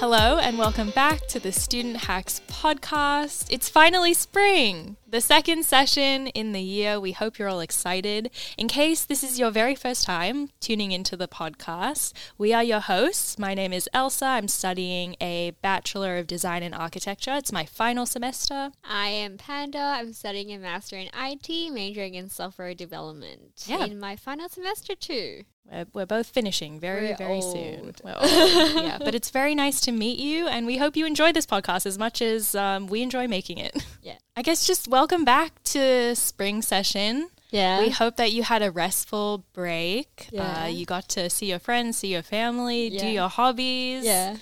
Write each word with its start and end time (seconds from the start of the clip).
Hello, 0.00 0.38
and 0.38 0.56
welcome 0.56 0.88
back 0.92 1.26
to 1.26 1.38
the 1.38 1.52
Student 1.52 1.98
Hacks 1.98 2.40
podcast. 2.48 3.48
It's 3.50 3.68
finally 3.68 4.14
spring, 4.14 4.96
the 5.10 5.20
second 5.20 5.64
session 5.64 6.28
in 6.28 6.52
the 6.52 6.60
year. 6.60 7.00
We 7.00 7.12
hope 7.12 7.38
you're 7.38 7.48
all 7.48 7.60
excited. 7.60 8.30
In 8.56 8.68
case 8.68 9.04
this 9.04 9.24
is 9.24 9.40
your 9.40 9.50
very 9.50 9.74
first 9.74 10.04
time 10.04 10.50
tuning 10.60 10.92
into 10.92 11.16
the 11.16 11.26
podcast, 11.26 12.12
we 12.38 12.52
are 12.52 12.62
your 12.62 12.78
hosts. 12.78 13.38
My 13.38 13.52
name 13.54 13.72
is 13.72 13.88
Elsa. 13.92 14.26
I'm 14.26 14.46
studying 14.46 15.16
a 15.20 15.52
Bachelor 15.62 16.16
of 16.18 16.28
Design 16.28 16.62
and 16.62 16.74
Architecture. 16.74 17.32
It's 17.34 17.50
my 17.50 17.64
final 17.64 18.06
semester. 18.06 18.70
I 18.84 19.08
am 19.08 19.36
Panda. 19.36 19.78
I'm 19.78 20.12
studying 20.12 20.52
a 20.52 20.58
Master 20.58 20.96
in 20.96 21.08
IT, 21.18 21.72
majoring 21.72 22.14
in 22.14 22.28
software 22.28 22.74
development. 22.74 23.64
Yeah. 23.66 23.86
In 23.86 23.98
my 23.98 24.14
final 24.14 24.48
semester, 24.48 24.94
too. 24.94 25.42
We're, 25.70 25.86
we're 25.92 26.06
both 26.06 26.26
finishing 26.26 26.80
very, 26.80 27.08
We're 27.08 27.16
very 27.16 27.40
soon. 27.40 27.80
old. 27.84 28.00
Old. 28.04 28.30
yeah, 28.30 28.98
but 28.98 29.14
it's 29.14 29.30
very 29.30 29.54
nice 29.54 29.80
to 29.82 29.92
meet 29.92 30.18
you, 30.18 30.46
and 30.46 30.66
we 30.66 30.78
hope 30.78 30.96
you 30.96 31.06
enjoy 31.06 31.32
this 31.32 31.46
podcast 31.46 31.86
as 31.86 31.98
much 31.98 32.22
as 32.22 32.54
um, 32.54 32.86
we 32.86 33.02
enjoy 33.02 33.26
making 33.26 33.58
it. 33.58 33.84
Yeah. 34.02 34.14
I 34.36 34.42
guess 34.42 34.66
just 34.66 34.88
welcome 34.88 35.24
back 35.24 35.62
to 35.64 36.14
spring 36.14 36.62
session. 36.62 37.28
Yeah. 37.50 37.80
We 37.80 37.90
hope 37.90 38.16
that 38.16 38.32
you 38.32 38.42
had 38.44 38.62
a 38.62 38.70
restful 38.70 39.44
break. 39.52 40.28
Yeah. 40.30 40.64
Uh, 40.64 40.66
you 40.68 40.86
got 40.86 41.08
to 41.10 41.28
see 41.28 41.46
your 41.46 41.58
friends, 41.58 41.98
see 41.98 42.12
your 42.12 42.22
family, 42.22 42.90
do 42.90 43.06
your 43.06 43.28
hobbies. 43.28 44.04
yeah. 44.04 44.36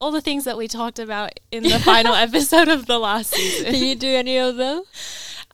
All 0.00 0.12
the 0.12 0.20
things 0.20 0.44
that 0.44 0.56
we 0.56 0.68
talked 0.68 0.98
about 1.00 1.32
in 1.50 1.64
the 1.64 1.78
final 1.80 2.14
episode 2.26 2.68
of 2.68 2.86
the 2.86 2.98
last 2.98 3.30
season. 3.32 3.72
Did 3.72 3.82
you 3.82 3.94
do 3.96 4.08
any 4.08 4.38
of 4.38 4.56
them? 4.56 4.82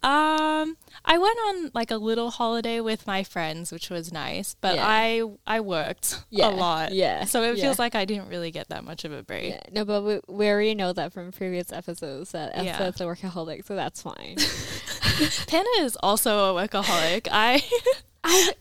Um, 0.02 0.76
I 1.06 1.18
went 1.18 1.38
on 1.48 1.70
like 1.74 1.90
a 1.90 1.96
little 1.98 2.30
holiday 2.30 2.80
with 2.80 3.06
my 3.06 3.24
friends, 3.24 3.70
which 3.70 3.90
was 3.90 4.10
nice, 4.12 4.56
but 4.60 4.76
Yeah. 4.76 4.86
I 4.86 5.22
I 5.46 5.60
worked 5.60 6.24
Yeah, 6.30 6.48
a 6.48 6.50
lot. 6.50 6.92
yeah, 6.94 7.24
So 7.24 7.42
it 7.42 7.56
yeah. 7.58 7.64
feels 7.64 7.78
like 7.78 7.94
I 7.94 8.05
didn't 8.06 8.28
really 8.28 8.50
get 8.50 8.69
that 8.69 8.84
much 8.84 9.05
of 9.05 9.12
a 9.12 9.22
break. 9.22 9.55
No, 9.72 9.84
but 9.84 10.02
we, 10.02 10.20
we 10.28 10.48
already 10.48 10.75
know 10.75 10.92
that 10.94 11.12
from 11.12 11.30
previous 11.32 11.72
episodes 11.72 12.32
that. 12.32 12.56
Elsa's 12.56 13.00
a 13.00 13.05
workaholic, 13.05 13.66
so 13.66 13.77
that's 13.77 14.00
fine. 14.00 14.36
Panda 15.47 15.69
is 15.80 15.97
also 16.02 16.56
a 16.56 16.66
workaholic. 16.69 17.28
I 17.32 17.62
I 18.25 18.52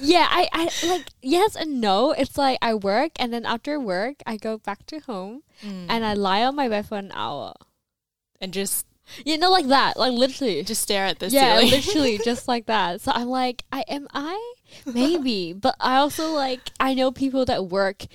yeah, 0.00 0.26
I, 0.28 0.48
I 0.52 0.86
like 0.88 1.06
yes 1.22 1.54
and 1.54 1.80
no. 1.80 2.10
It's 2.10 2.36
like 2.36 2.58
I 2.60 2.74
work 2.74 3.12
and 3.16 3.32
then 3.32 3.46
after 3.46 3.78
work 3.78 4.16
I 4.26 4.36
go 4.36 4.58
back 4.58 4.86
to 4.86 4.98
home 4.98 5.42
hmm. 5.60 5.86
and 5.88 6.04
I 6.04 6.14
lie 6.14 6.42
on 6.42 6.56
my 6.56 6.68
bed 6.68 6.86
for 6.86 6.98
an 6.98 7.12
hour. 7.14 7.54
and 8.40 8.52
just 8.52 8.86
You 9.24 9.38
know, 9.38 9.50
like 9.50 9.68
that, 9.68 9.96
like 9.96 10.12
literally. 10.12 10.62
just 10.64 10.82
stare 10.82 11.04
at 11.06 11.18
the 11.18 11.28
yeah, 11.28 11.56
ceiling. 11.58 11.70
literally 11.70 12.18
just 12.24 12.48
like 12.48 12.66
that. 12.66 13.00
So 13.00 13.12
I'm 13.14 13.28
like, 13.28 13.64
I 13.72 13.84
am 13.88 14.08
I 14.12 14.54
maybe, 14.86 15.52
but 15.52 15.74
I 15.80 15.96
also 15.96 16.32
like 16.32 16.60
I 16.80 16.94
know 16.94 17.10
people 17.12 17.44
that 17.46 17.66
work 17.66 18.06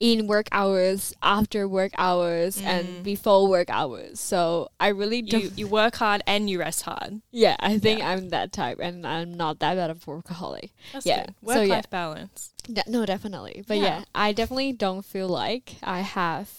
in 0.00 0.26
work 0.26 0.48
hours, 0.52 1.14
after 1.22 1.66
work 1.68 1.92
hours, 1.96 2.60
Mm. 2.60 2.64
and 2.66 3.04
before 3.04 3.48
work 3.48 3.70
hours. 3.70 4.18
So 4.20 4.68
I 4.80 4.88
really 4.88 5.18
you 5.18 5.22
don't. 5.30 5.58
you 5.58 5.66
work 5.68 5.94
hard 5.96 6.20
and 6.26 6.50
you 6.50 6.58
rest 6.58 6.82
hard. 6.82 7.22
yeah, 7.30 7.56
I 7.60 7.78
think 7.78 8.00
Yeah. 8.00 8.10
I'm 8.10 8.28
that 8.30 8.52
type, 8.52 8.78
and 8.82 9.06
I'm 9.06 9.34
not 9.34 9.60
that 9.60 9.76
bad 9.76 9.90
of 9.90 10.02
a 10.02 10.06
workaholic. 10.10 10.70
That's 10.92 11.06
Yeah, 11.06 11.26
good. 11.26 11.34
so 11.46 11.46
Work 11.60 11.68
yeah. 11.68 11.74
life 11.76 11.90
balance. 11.90 12.50
De- 12.70 12.82
no, 12.88 13.06
definitely. 13.06 13.64
But 13.66 13.76
Yeah. 13.78 13.82
yeah. 13.84 14.04
I 14.14 14.32
definitely 14.32 14.72
don't 14.72 15.04
feel 15.04 15.28
like 15.28 15.76
I 15.82 16.00
have 16.00 16.50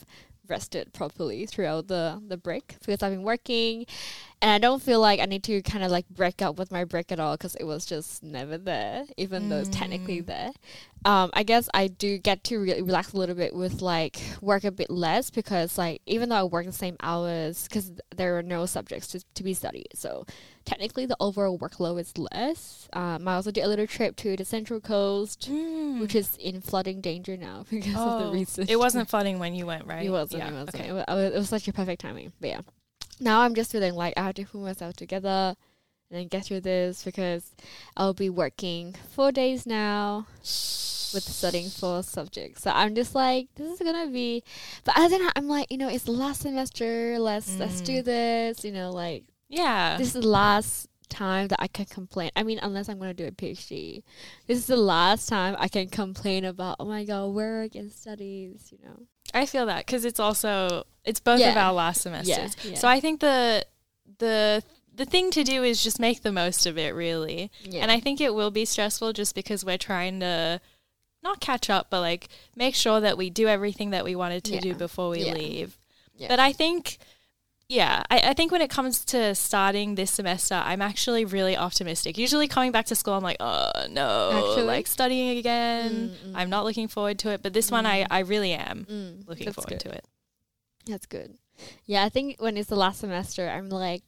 rested 0.48 0.94
properly 0.94 1.46
throughout 1.46 1.88
the 1.88 2.22
the 2.28 2.38
break 2.38 2.76
because 2.86 3.02
I've 3.04 3.12
been 3.14 3.24
working 3.24 3.86
and 4.42 4.52
I 4.52 4.58
don't 4.58 4.82
feel 4.82 5.00
like 5.00 5.20
I 5.20 5.26
need 5.26 5.44
to 5.46 5.62
kind 5.62 5.84
of 5.84 5.92
like 5.92 6.08
break 6.10 6.42
up 6.42 6.58
with 6.60 6.72
my 6.72 6.84
break 6.84 7.12
at 7.12 7.20
all 7.20 7.36
because 7.36 7.56
it 7.56 7.64
was 7.64 7.86
just 7.86 8.24
never 8.24 8.58
there 8.58 9.06
even 9.18 9.50
though 9.50 9.60
it's 9.60 9.70
technically 9.70 10.22
Mm. 10.22 10.26
there. 10.28 10.52
Um, 11.06 11.30
I 11.34 11.44
guess 11.44 11.70
I 11.74 11.88
do 11.88 12.18
get 12.18 12.44
to 12.46 12.58
re- 12.60 12.82
relax 12.82 13.14
a 13.14 13.18
little 13.18 13.36
bit 13.36 13.54
with 13.56 13.82
like 13.82 14.20
work 14.42 14.64
a 14.64 14.72
bit 14.72 14.90
less 14.90 15.30
because 15.30 15.78
like 15.78 16.02
even 16.06 16.30
though 16.30 16.36
I 16.36 16.44
work 16.44 16.66
the 16.66 16.72
same 16.72 16.98
hours 17.02 17.68
because 17.68 17.92
there 18.16 18.38
are 18.38 18.44
no 18.44 18.66
subjects 18.66 19.08
to, 19.10 19.24
to 19.36 19.44
be 19.44 19.54
studied 19.54 19.88
so 19.94 20.26
technically 20.66 21.06
the 21.06 21.16
overall 21.20 21.58
workload 21.58 22.00
is 22.00 22.18
less. 22.18 22.90
Um, 22.94 23.28
I 23.28 23.36
also 23.36 23.52
did 23.52 23.64
a 23.64 23.68
little 23.68 23.88
trip 23.88 24.16
to 24.18 24.36
the 24.36 24.46
Central 24.46 24.80
Coast 24.80 25.50
which 26.00 26.16
is 26.16 26.36
in 26.38 26.62
flooding 26.62 27.02
danger 27.02 27.38
now 27.38 27.66
because 27.70 27.96
of 27.96 28.24
the 28.24 28.32
recent. 28.32 28.70
It 28.70 28.78
wasn't 28.78 29.10
flooding 29.10 29.40
when 29.40 29.56
you 29.56 29.66
went, 29.66 29.86
right? 29.86 30.06
It 30.06 30.10
wasn't. 30.10 30.44
Yeah, 30.44 30.50
it 30.50 30.54
wasn't. 30.54 30.76
okay. 30.76 30.90
It, 30.90 30.94
was, 30.94 31.34
it 31.34 31.38
was 31.38 31.50
such 31.50 31.68
a 31.68 31.74
perfect 31.74 32.02
timing. 32.02 32.34
But 32.40 32.50
yeah, 32.50 32.62
now 33.20 33.42
I'm 33.42 33.56
just 33.56 33.72
feeling 33.72 33.94
like 33.94 34.14
I 34.18 34.24
have 34.24 34.36
to 34.36 34.46
pull 34.46 34.62
myself 34.62 34.96
together 34.96 35.56
and 36.10 36.20
then 36.20 36.28
get 36.28 36.46
through 36.46 36.62
this 36.62 37.04
because 37.04 37.52
I'll 37.96 38.14
be 38.14 38.30
working 38.30 38.96
four 39.12 39.32
days 39.32 39.66
now 39.66 40.28
with 40.42 41.24
studying 41.24 41.70
four 41.70 42.04
subjects. 42.04 42.64
So 42.64 42.72
I'm 42.72 42.96
just 42.96 43.16
like, 43.16 43.48
this 43.56 43.72
is 43.72 43.80
gonna 43.80 44.12
be. 44.12 44.44
But 44.84 44.96
then 45.10 45.28
I'm 45.36 45.48
like, 45.48 45.72
you 45.72 45.78
know, 45.78 45.90
it's 45.90 46.04
the 46.04 46.12
last 46.12 46.42
semester. 46.42 47.18
Let's 47.20 47.58
let's 47.58 47.82
do 47.82 48.02
this. 48.02 48.64
You 48.64 48.72
know, 48.72 48.92
like 48.92 49.24
Yeah. 49.50 49.98
this 49.98 50.08
is 50.08 50.14
the 50.22 50.28
last 50.28 50.88
time 51.10 51.48
that 51.50 51.62
I 51.62 51.68
can 51.68 51.86
complain. 51.86 52.32
I 52.36 52.44
mean, 52.44 52.60
unless 52.62 52.90
I'm 52.90 52.98
going 52.98 53.14
to 53.16 53.24
do 53.24 53.28
a 53.28 53.32
PhD. 53.32 54.04
This 54.48 54.58
is 54.58 54.66
the 54.68 54.76
last 54.78 55.30
time 55.30 55.56
I 55.60 55.68
can 55.68 55.88
complain 55.88 56.44
about, 56.46 56.78
oh 56.80 56.86
my 56.86 57.06
God, 57.06 57.28
work 57.28 57.76
and 57.76 57.92
studies, 57.92 58.72
you 58.72 58.80
know. 58.84 59.04
I 59.34 59.46
feel 59.46 59.66
that 59.68 59.86
because 59.86 60.06
it's 60.06 60.20
also 60.20 60.86
it's 61.04 61.20
both 61.20 61.42
of 61.42 61.58
our 61.58 61.74
last 61.74 62.02
semesters. 62.02 62.56
yeah. 62.64 62.76
So 62.78 62.88
I 62.88 63.00
think 63.00 63.20
the 63.20 63.66
the 64.20 64.64
the 64.94 65.06
thing 65.06 65.30
to 65.32 65.44
do 65.44 65.62
is 65.64 65.84
just 65.84 66.00
make 66.00 66.22
the 66.24 66.32
most 66.32 66.66
of 66.66 66.78
it, 66.78 66.96
really. 66.96 67.52
Yeah. 67.64 67.82
And 67.82 67.92
I 67.92 68.00
think 68.00 68.22
it 68.22 68.34
will 68.34 68.52
be 68.52 68.66
stressful 68.66 69.14
just 69.14 69.36
because 69.36 69.66
we're 69.66 69.78
trying 69.78 70.20
to 70.22 70.62
not 71.24 71.40
catch 71.42 71.70
up, 71.70 71.88
but 71.90 72.02
like 72.02 72.30
make 72.56 72.76
sure 72.76 73.00
that 73.02 73.18
we 73.18 73.30
do 73.30 73.48
everything 73.48 73.90
that 73.92 74.06
we 74.06 74.16
wanted 74.16 74.44
to 74.46 74.60
do 74.60 74.74
before 74.74 75.10
we 75.10 75.26
Yeah. 75.26 75.34
leave. 75.34 75.78
Yeah. 76.16 76.30
But 76.30 76.40
I 76.40 76.54
think, 76.54 76.98
yeah, 77.68 78.04
I, 78.12 78.20
I 78.30 78.34
think 78.34 78.52
when 78.52 78.62
it 78.62 78.70
comes 78.70 79.04
to 79.06 79.34
starting 79.34 79.96
this 79.96 80.12
semester, 80.12 80.56
I'm 80.56 80.82
actually 80.82 81.26
really 81.26 81.58
optimistic. 81.58 82.18
Usually 82.18 82.48
coming 82.48 82.72
back 82.72 82.86
to 82.88 82.96
school, 82.96 83.14
I'm 83.14 83.24
like, 83.24 83.38
oh 83.40 83.72
no, 83.90 84.32
Actually? 84.34 84.64
like 84.68 84.88
studying 84.88 85.38
again. 85.38 86.10
Mm, 86.10 86.30
mm. 86.30 86.32
I'm 86.36 86.50
not 86.50 86.64
looking 86.66 86.88
forward 86.88 87.18
to 87.20 87.30
it. 87.30 87.42
But 87.42 87.54
this 87.54 87.72
one, 87.72 87.86
I, 87.86 88.04
Mm. 88.04 88.08
I 88.12 88.20
really 88.20 88.54
am 88.54 88.86
Mm, 88.90 89.28
looking 89.28 89.46
that's 89.46 89.56
forward 89.56 89.70
good. 89.70 89.80
to 89.80 89.98
it. 89.98 90.06
That's 90.86 91.06
good. 91.08 91.38
Yeah, 91.86 92.04
I 92.04 92.10
think 92.10 92.40
when 92.40 92.58
it's 92.58 92.70
the 92.70 92.76
last 92.76 93.00
semester, 93.00 93.50
I'm 93.50 93.70
like, 93.70 94.04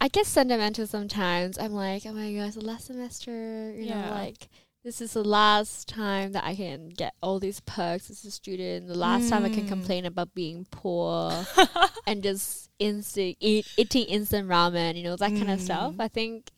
I 0.00 0.08
get 0.08 0.26
sentimental 0.26 0.86
sometimes. 0.86 1.58
I'm 1.58 1.72
like, 1.72 2.04
oh 2.06 2.12
my 2.12 2.32
god, 2.34 2.46
it's 2.48 2.56
the 2.56 2.64
last 2.64 2.86
semester. 2.86 3.72
You 3.76 3.86
Yeah. 3.86 4.02
know, 4.10 4.10
like 4.14 4.48
this 4.84 5.00
is 5.00 5.12
the 5.12 5.22
last 5.22 5.88
time 5.88 6.32
that 6.32 6.44
I 6.44 6.54
can 6.56 6.88
get 6.88 7.14
all 7.22 7.38
these 7.38 7.60
perks 7.60 8.10
as 8.10 8.24
a 8.24 8.30
student. 8.30 8.88
The 8.88 8.94
last 8.98 9.28
time 9.28 9.44
I 9.44 9.48
can 9.48 9.64
Mm. 9.64 9.68
complain 9.68 10.04
about 10.04 10.34
being 10.34 10.66
poor 10.70 11.46
and 12.06 12.22
just 12.22 12.68
instant 12.80 13.36
eat, 13.38 13.66
eating 13.76 14.04
instant 14.06 14.48
ramen. 14.48 14.96
You 14.96 15.04
know 15.04 15.16
that 15.16 15.30
kind 15.30 15.50
of 15.50 15.60
stuff. 15.60 15.94
Mm. 15.94 16.00
I 16.00 16.08
think 16.08 16.50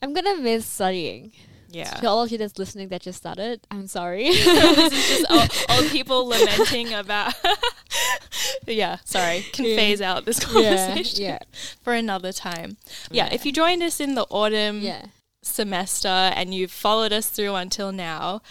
I'm 0.00 0.14
gonna 0.14 0.36
miss 0.38 0.64
studying. 0.66 1.32
Yeah. 1.72 1.84
To 2.00 2.08
all 2.08 2.22
of 2.24 2.32
you 2.32 2.38
that's 2.38 2.58
listening 2.58 2.88
that 2.88 3.00
just 3.02 3.18
started, 3.18 3.60
I'm 3.70 3.86
sorry. 3.86 4.24
this 4.30 4.92
is 4.92 5.08
just 5.20 5.30
old, 5.30 5.50
old 5.78 5.90
people 5.92 6.26
lamenting 6.26 6.92
about. 6.94 7.32
yeah, 8.66 8.96
sorry. 9.04 9.42
Can 9.52 9.66
Yeah. 9.66 9.76
phase 9.76 10.00
out 10.00 10.24
this 10.24 10.40
yeah, 10.40 10.46
conversation 10.86 11.22
yeah, 11.24 11.38
for 11.82 11.92
another 11.92 12.32
time. 12.32 12.76
Yeah, 13.10 13.26
Yeah. 13.26 13.34
if 13.34 13.46
you 13.46 13.52
joined 13.52 13.84
us 13.84 14.00
in 14.00 14.16
the 14.16 14.26
autumn 14.30 14.80
yeah. 14.80 15.06
Semester 15.42 16.08
and 16.08 16.54
you've 16.54 16.70
followed 16.70 17.12
us 17.12 17.28
through 17.28 17.54
until 17.54 17.92
now, 17.92 18.42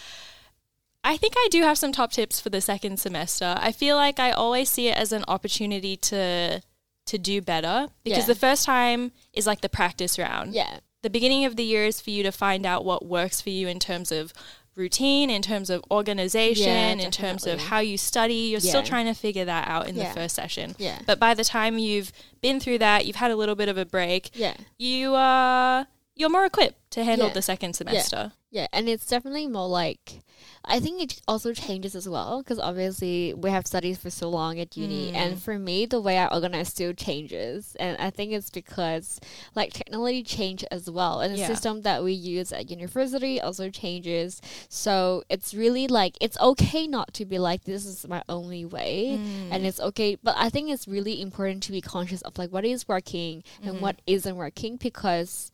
I 1.04 1.18
think 1.18 1.34
I 1.38 1.48
do 1.50 1.62
have 1.62 1.78
some 1.78 1.92
top 1.92 2.12
tips 2.12 2.40
for 2.40 2.50
the 2.50 2.62
second 2.62 3.00
semester. 3.00 3.56
I 3.60 3.72
feel 3.72 3.96
like 3.96 4.20
I 4.20 4.32
always 4.32 4.70
see 4.70 4.88
it 4.90 4.98
as 4.98 5.12
an 5.12 5.24
opportunity 5.28 5.96
to 5.98 6.62
to 7.06 7.18
do 7.18 7.42
better 7.42 7.88
because 8.04 8.20
Yeah. 8.28 8.34
the 8.34 8.36
first 8.36 8.66
time 8.66 9.12
is 9.34 9.48
like 9.48 9.62
the 9.62 9.70
practice 9.70 10.20
round 10.20 10.54
Yeah, 10.54 10.80
the 11.02 11.10
beginning 11.10 11.44
of 11.46 11.56
the 11.56 11.64
year 11.64 11.86
is 11.86 12.00
for 12.00 12.12
you 12.12 12.22
to 12.22 12.32
find 12.32 12.68
out 12.68 12.86
what 12.86 13.04
works 13.04 13.42
for 13.42 13.50
you 13.50 13.68
in 13.68 13.80
terms 13.80 14.12
of 14.12 14.32
routine, 14.76 15.32
in 15.32 15.42
terms 15.42 15.72
of 15.72 15.84
organization, 15.90 16.68
Yeah, 17.00 17.06
in 17.06 17.10
terms 17.12 17.48
of 17.48 17.60
how 17.60 17.80
you 17.80 17.98
study. 17.98 18.36
You're 18.52 18.60
still 18.60 18.84
trying 18.84 19.08
to 19.08 19.16
figure 19.16 19.44
that 19.46 19.68
out 19.68 19.88
in 19.88 19.96
Yeah. 19.96 20.10
the 20.10 20.20
first 20.20 20.36
session. 20.36 20.76
yeah, 20.78 21.00
But 21.08 21.18
by 21.20 21.34
the 21.34 21.44
time 21.44 21.80
you've 21.80 22.12
been 22.42 22.60
through 22.60 22.78
that, 22.78 23.08
you've 23.08 23.16
had 23.16 23.32
a 23.32 23.36
little 23.36 23.56
bit 23.56 23.70
of 23.70 23.78
a 23.78 23.86
break, 23.86 24.30
yeah. 24.36 24.54
you 24.78 25.16
uh 25.16 25.86
you're 26.20 26.30
more 26.30 26.46
equipped 26.46 26.92
to 26.92 27.04
handle 27.04 27.28
Yeah. 27.28 27.34
the 27.34 27.42
second 27.42 27.74
semester. 27.76 28.34
Yeah, 28.52 28.68
and 28.74 28.90
it's 28.90 29.06
definitely 29.06 29.48
more 29.48 29.68
like 29.70 30.20
I 30.66 30.80
think 30.80 31.02
it 31.02 31.22
also 31.28 31.54
changes 31.54 31.96
as 31.96 32.08
well 32.08 32.40
because 32.42 32.60
obviously 32.60 33.34
we 33.34 33.50
have 33.50 33.66
studies 33.68 33.98
for 33.98 34.10
so 34.10 34.30
long 34.30 34.60
at 34.60 34.76
uni, 34.78 35.12
Mm. 35.12 35.16
and 35.16 35.42
for 35.42 35.58
me, 35.58 35.86
the 35.86 36.02
way 36.02 36.18
I 36.18 36.28
organize 36.28 36.70
still 36.70 36.94
changes, 36.94 37.76
and 37.80 37.98
I 37.98 38.10
think 38.10 38.32
it's 38.34 38.50
because 38.50 39.20
like 39.56 39.72
technology 39.74 40.24
change 40.24 40.64
as 40.72 40.90
well, 40.90 41.22
and 41.22 41.34
the 41.34 41.40
Yeah. 41.40 41.48
system 41.48 41.82
that 41.84 42.04
we 42.04 42.14
use 42.14 42.52
at 42.52 42.70
university 42.70 43.40
also 43.40 43.70
changes. 43.70 44.42
So 44.70 45.24
it's 45.30 45.54
really 45.54 45.88
like 45.88 46.18
it's 46.22 46.40
okay 46.40 46.88
not 46.88 47.14
to 47.16 47.26
be 47.26 47.40
like 47.40 47.64
this 47.64 47.86
is 47.86 48.08
my 48.08 48.22
only 48.28 48.66
way, 48.66 49.18
Mm. 49.20 49.50
and 49.54 49.66
it's 49.66 49.80
okay, 49.80 50.16
but 50.22 50.36
I 50.38 50.50
think 50.50 50.70
it's 50.70 50.88
really 50.88 51.22
important 51.22 51.64
to 51.64 51.72
be 51.72 51.82
conscious 51.82 52.22
of 52.24 52.38
like 52.38 52.52
what 52.52 52.66
is 52.66 52.88
working 52.88 53.44
and 53.64 53.76
Mhm. 53.78 53.82
what 53.82 54.02
isn't 54.08 54.36
working 54.36 54.78
because 54.78 55.52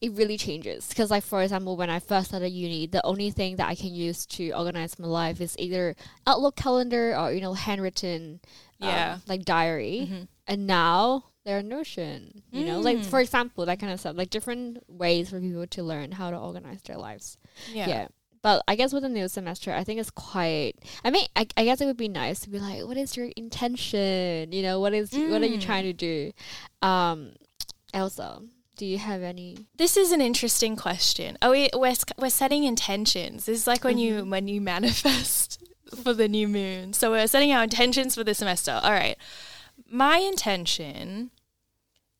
it 0.00 0.12
really 0.12 0.36
changes. 0.36 0.88
Because, 0.88 1.10
like, 1.10 1.24
for 1.24 1.42
example, 1.42 1.76
when 1.76 1.90
I 1.90 1.98
first 1.98 2.28
started 2.28 2.50
uni, 2.50 2.86
the 2.86 3.04
only 3.06 3.30
thing 3.30 3.56
that 3.56 3.68
I 3.68 3.74
can 3.74 3.94
use 3.94 4.26
to 4.26 4.52
organize 4.52 4.98
my 4.98 5.06
life 5.08 5.40
is 5.40 5.56
either 5.58 5.96
Outlook 6.26 6.56
calendar 6.56 7.16
or, 7.16 7.32
you 7.32 7.40
know, 7.40 7.54
handwritten, 7.54 8.40
um, 8.80 8.88
Yeah. 8.88 9.18
like 9.26 9.44
diary. 9.44 10.08
Mhm. 10.10 10.28
And 10.46 10.66
now 10.66 11.24
there 11.44 11.58
are 11.58 11.62
Notion, 11.62 12.42
you 12.52 12.64
know, 12.64 12.78
like, 12.80 12.98
Mm. 12.98 13.04
for 13.06 13.20
example, 13.20 13.64
that 13.66 13.78
kind 13.80 13.92
of 13.92 14.00
stuff, 14.00 14.16
like 14.16 14.30
different 14.30 14.78
ways 14.88 15.30
for 15.30 15.40
people 15.40 15.66
to 15.66 15.82
learn 15.82 16.12
how 16.12 16.30
to 16.30 16.36
organize 16.38 16.82
their 16.82 16.98
lives. 16.98 17.38
Yeah. 17.72 17.88
Yeah. 17.88 18.08
But 18.42 18.62
I 18.68 18.76
guess 18.76 18.92
with 18.92 19.02
the 19.02 19.08
new 19.08 19.26
semester, 19.28 19.72
I 19.72 19.82
think 19.82 19.98
it's 19.98 20.10
quite. 20.10 20.74
I 21.04 21.10
mean, 21.10 21.26
I, 21.34 21.46
I 21.56 21.64
guess 21.64 21.80
it 21.80 21.86
would 21.86 21.96
be 21.96 22.06
nice 22.08 22.40
to 22.40 22.50
be 22.50 22.60
like, 22.60 22.84
what 22.84 22.96
is 22.96 23.16
your 23.16 23.26
intention? 23.36 24.52
You 24.52 24.62
know, 24.62 24.78
what 24.78 24.94
is 24.94 25.12
what 25.12 25.42
are 25.42 25.46
you 25.46 25.58
Mm. 25.58 25.62
trying 25.62 25.84
to 25.84 25.92
do? 25.92 26.32
Um, 26.82 27.32
Elsa, 27.92 28.40
do 28.76 28.84
you 28.86 28.98
have 28.98 29.22
any? 29.22 29.66
This 29.76 29.96
is 29.96 30.12
an 30.12 30.20
interesting 30.20 30.76
question. 30.76 31.38
Oh, 31.42 31.50
we, 31.52 31.70
we're 31.74 31.94
we're 32.18 32.30
setting 32.30 32.64
intentions. 32.64 33.46
This 33.46 33.60
is 33.60 33.66
like 33.66 33.84
when 33.84 33.98
you 33.98 34.22
Mhm. 34.24 34.30
when 34.30 34.48
you 34.48 34.60
manifest 34.60 35.62
for 36.02 36.12
the 36.12 36.28
new 36.28 36.46
moon. 36.48 36.92
So 36.92 37.10
we're 37.10 37.26
setting 37.26 37.52
our 37.52 37.64
intentions 37.64 38.14
for 38.14 38.24
the 38.24 38.34
semester. 38.34 38.80
All 38.82 38.90
right. 38.90 39.16
My 39.88 40.18
intention 40.18 41.30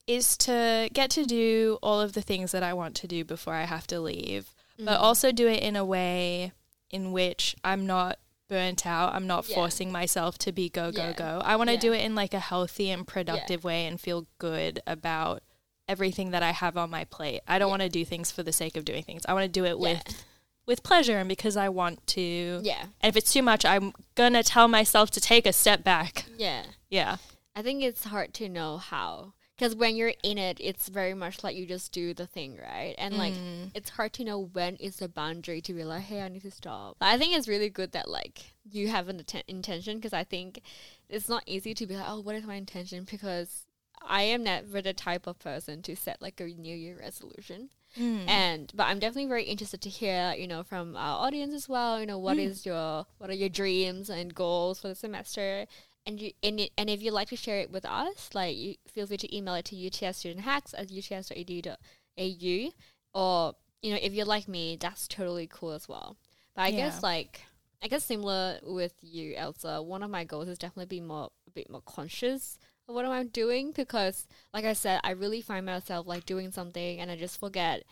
is 0.07 0.37
to 0.39 0.89
get 0.93 1.11
to 1.11 1.25
do 1.25 1.79
all 1.83 2.01
of 2.01 2.13
the 2.13 2.23
things 2.23 2.53
that 2.53 2.63
I 2.63 2.73
want 2.73 2.95
to 2.97 3.09
do 3.09 3.25
before 3.25 3.55
I 3.55 3.65
have 3.65 3.87
to 3.89 4.01
leave, 4.01 4.55
but 4.79 4.99
Mm. 4.99 5.03
also 5.03 5.33
do 5.33 5.49
it 5.49 5.63
in 5.63 5.75
a 5.77 5.85
way 5.85 6.53
in 6.91 7.11
which 7.13 7.57
I'm 7.65 7.87
not 7.87 8.19
burnt 8.49 8.87
out. 8.87 9.13
I'm 9.15 9.27
not 9.27 9.49
Yeah. 9.49 9.57
forcing 9.57 9.91
myself 9.91 10.39
to 10.39 10.53
be 10.53 10.69
go 10.69 10.93
go 10.93 11.09
Yeah. 11.09 11.13
go. 11.15 11.43
I 11.45 11.57
want 11.57 11.69
to 11.71 11.75
Yeah. 11.75 11.81
do 11.81 11.93
it 11.93 12.03
in 12.05 12.15
like 12.15 12.33
a 12.35 12.39
healthy 12.41 12.91
and 12.91 13.05
productive 13.07 13.65
way 13.65 13.87
and 13.87 14.01
feel 14.01 14.27
good 14.39 14.81
about 14.87 15.43
everything 15.89 16.31
that 16.33 16.43
I 16.43 16.51
have 16.53 16.77
on 16.77 16.91
my 16.91 17.05
plate. 17.05 17.41
I 17.47 17.59
don't 17.59 17.69
Yeah. 17.69 17.71
want 17.71 17.83
to 17.83 17.89
do 17.89 18.05
things 18.05 18.31
for 18.31 18.43
the 18.43 18.53
sake 18.53 18.77
of 18.77 18.85
doing 18.85 19.03
things. 19.03 19.23
I 19.29 19.33
want 19.35 19.45
to 19.45 19.49
do 19.49 19.65
it 19.65 19.79
with 19.79 20.03
Yeah. 20.07 20.15
with 20.67 20.83
pleasure 20.83 21.19
and 21.19 21.29
because 21.29 21.57
I 21.57 21.69
want 21.69 22.05
to. 22.09 22.61
Yeah, 22.65 22.87
And 23.01 23.09
if 23.09 23.17
it's 23.17 23.33
too 23.33 23.43
much, 23.43 23.65
I'm 23.65 23.93
gonna 24.17 24.43
tell 24.43 24.67
myself 24.67 25.13
to 25.13 25.21
take 25.21 25.47
a 25.47 25.53
step 25.53 25.85
back. 25.85 26.27
yeah. 26.37 26.65
Yeah. 26.91 27.19
I 27.55 27.63
think 27.63 27.83
it's 27.85 28.03
hard 28.05 28.35
to 28.35 28.49
know 28.49 28.79
how. 28.79 29.35
Because 29.57 29.75
when 29.77 29.95
you're 29.97 30.13
in 30.25 30.37
it, 30.37 30.59
it's 30.61 30.89
very 30.89 31.15
much 31.15 31.43
like 31.45 31.57
you 31.57 31.65
just 31.67 31.91
do 31.93 32.13
the 32.13 32.27
thing, 32.27 32.59
right? 32.59 32.95
And 32.99 33.17
like, 33.17 33.33
Mm. 33.33 33.71
it's 33.75 33.91
hard 33.91 34.13
to 34.15 34.25
know 34.25 34.39
when 34.41 34.75
is 34.77 34.97
the 34.97 35.09
boundary 35.09 35.61
to 35.63 35.73
be 35.73 35.85
like, 35.85 36.03
hey, 36.03 36.21
I 36.21 36.29
need 36.29 36.43
to 36.43 36.51
stop. 36.51 36.97
But 36.99 37.07
I 37.07 37.17
think 37.17 37.35
it's 37.37 37.47
really 37.49 37.71
good 37.71 37.93
that 37.93 38.09
like 38.11 38.57
you 38.69 38.89
have 38.89 39.09
an 39.09 39.21
atten- 39.21 39.45
intention 39.47 39.97
because 39.99 40.13
I 40.13 40.25
think 40.25 40.61
it's 41.09 41.29
not 41.29 41.45
easy 41.47 41.75
to 41.75 41.87
be 41.87 41.97
like, 41.97 42.09
oh, 42.09 42.21
what 42.21 42.35
is 42.35 42.45
my 42.45 42.57
intention? 42.57 43.05
Because 43.09 43.66
I 44.03 44.23
am 44.23 44.45
never 44.45 44.81
the 44.83 44.93
type 44.93 45.27
of 45.27 45.39
person 45.39 45.83
to 45.83 45.97
set 45.97 46.21
like 46.23 46.41
a 46.41 46.45
New 46.47 46.75
Year 46.77 46.97
resolution. 46.99 47.71
Mm. 47.99 48.29
And 48.29 48.73
but 48.75 48.85
I'm 48.85 48.99
definitely 48.99 49.27
very 49.27 49.45
interested 49.45 49.81
to 49.83 49.89
hear, 49.89 50.35
you 50.37 50.47
know, 50.47 50.63
from 50.63 50.97
our 50.97 51.25
audience 51.27 51.55
as 51.55 51.69
well. 51.69 51.99
You 52.01 52.07
know, 52.07 52.19
what 52.19 52.37
Mm. 52.37 52.47
is 52.47 52.67
your 52.67 53.07
what 53.19 53.31
are 53.31 53.35
your 53.35 53.49
dreams 53.49 54.11
and 54.11 54.35
goals 54.35 54.81
for 54.81 54.89
the 54.89 54.95
semester? 54.95 55.67
And 56.05 56.21
you 56.21 56.33
and, 56.43 56.61
it, 56.61 56.71
and 56.79 56.89
if 56.91 57.03
you'd 57.03 57.13
like 57.15 57.29
to 57.31 57.37
share 57.37 57.59
it 57.61 57.71
with 57.71 57.85
us, 57.85 58.31
like 58.35 58.57
you 58.57 58.77
feel 58.87 59.07
free 59.07 59.17
to 59.17 59.37
email 59.37 59.55
it 59.55 59.65
to 59.67 59.77
utstudent.hacks 59.77 60.75
at 60.75 60.91
uts.edu.au 60.91 62.71
or 63.15 63.55
you 63.83 63.91
know, 63.93 63.99
if 64.03 64.13
you're 64.13 64.25
like 64.27 64.49
me, 64.49 64.77
that's 64.81 65.07
totally 65.07 65.47
cool 65.47 65.73
as 65.73 65.89
well. 65.89 66.17
But 66.55 66.63
I 66.63 66.69
Yeah. 66.69 66.77
guess 66.77 67.03
like 67.03 67.43
I 67.83 67.89
guess 67.89 68.05
similar 68.05 68.59
with 68.63 68.95
you, 69.03 69.35
Elsa, 69.37 69.83
one 69.83 70.03
of 70.03 70.11
my 70.11 70.25
goals 70.25 70.49
is 70.49 70.59
definitely 70.59 70.87
be 70.87 71.01
more 71.01 71.31
a 71.47 71.51
bit 71.51 71.71
more 71.71 71.83
conscious 71.83 72.59
what 72.87 73.05
am 73.05 73.11
I 73.11 73.25
doing 73.25 73.73
because 73.73 74.27
like 74.55 74.65
I 74.65 74.73
said, 74.73 75.01
I 75.05 75.11
really 75.11 75.41
find 75.41 75.67
myself 75.67 76.07
like 76.07 76.25
doing 76.27 76.51
something 76.53 77.01
and 77.01 77.11
I 77.11 77.17
just 77.17 77.39
forget 77.41 77.83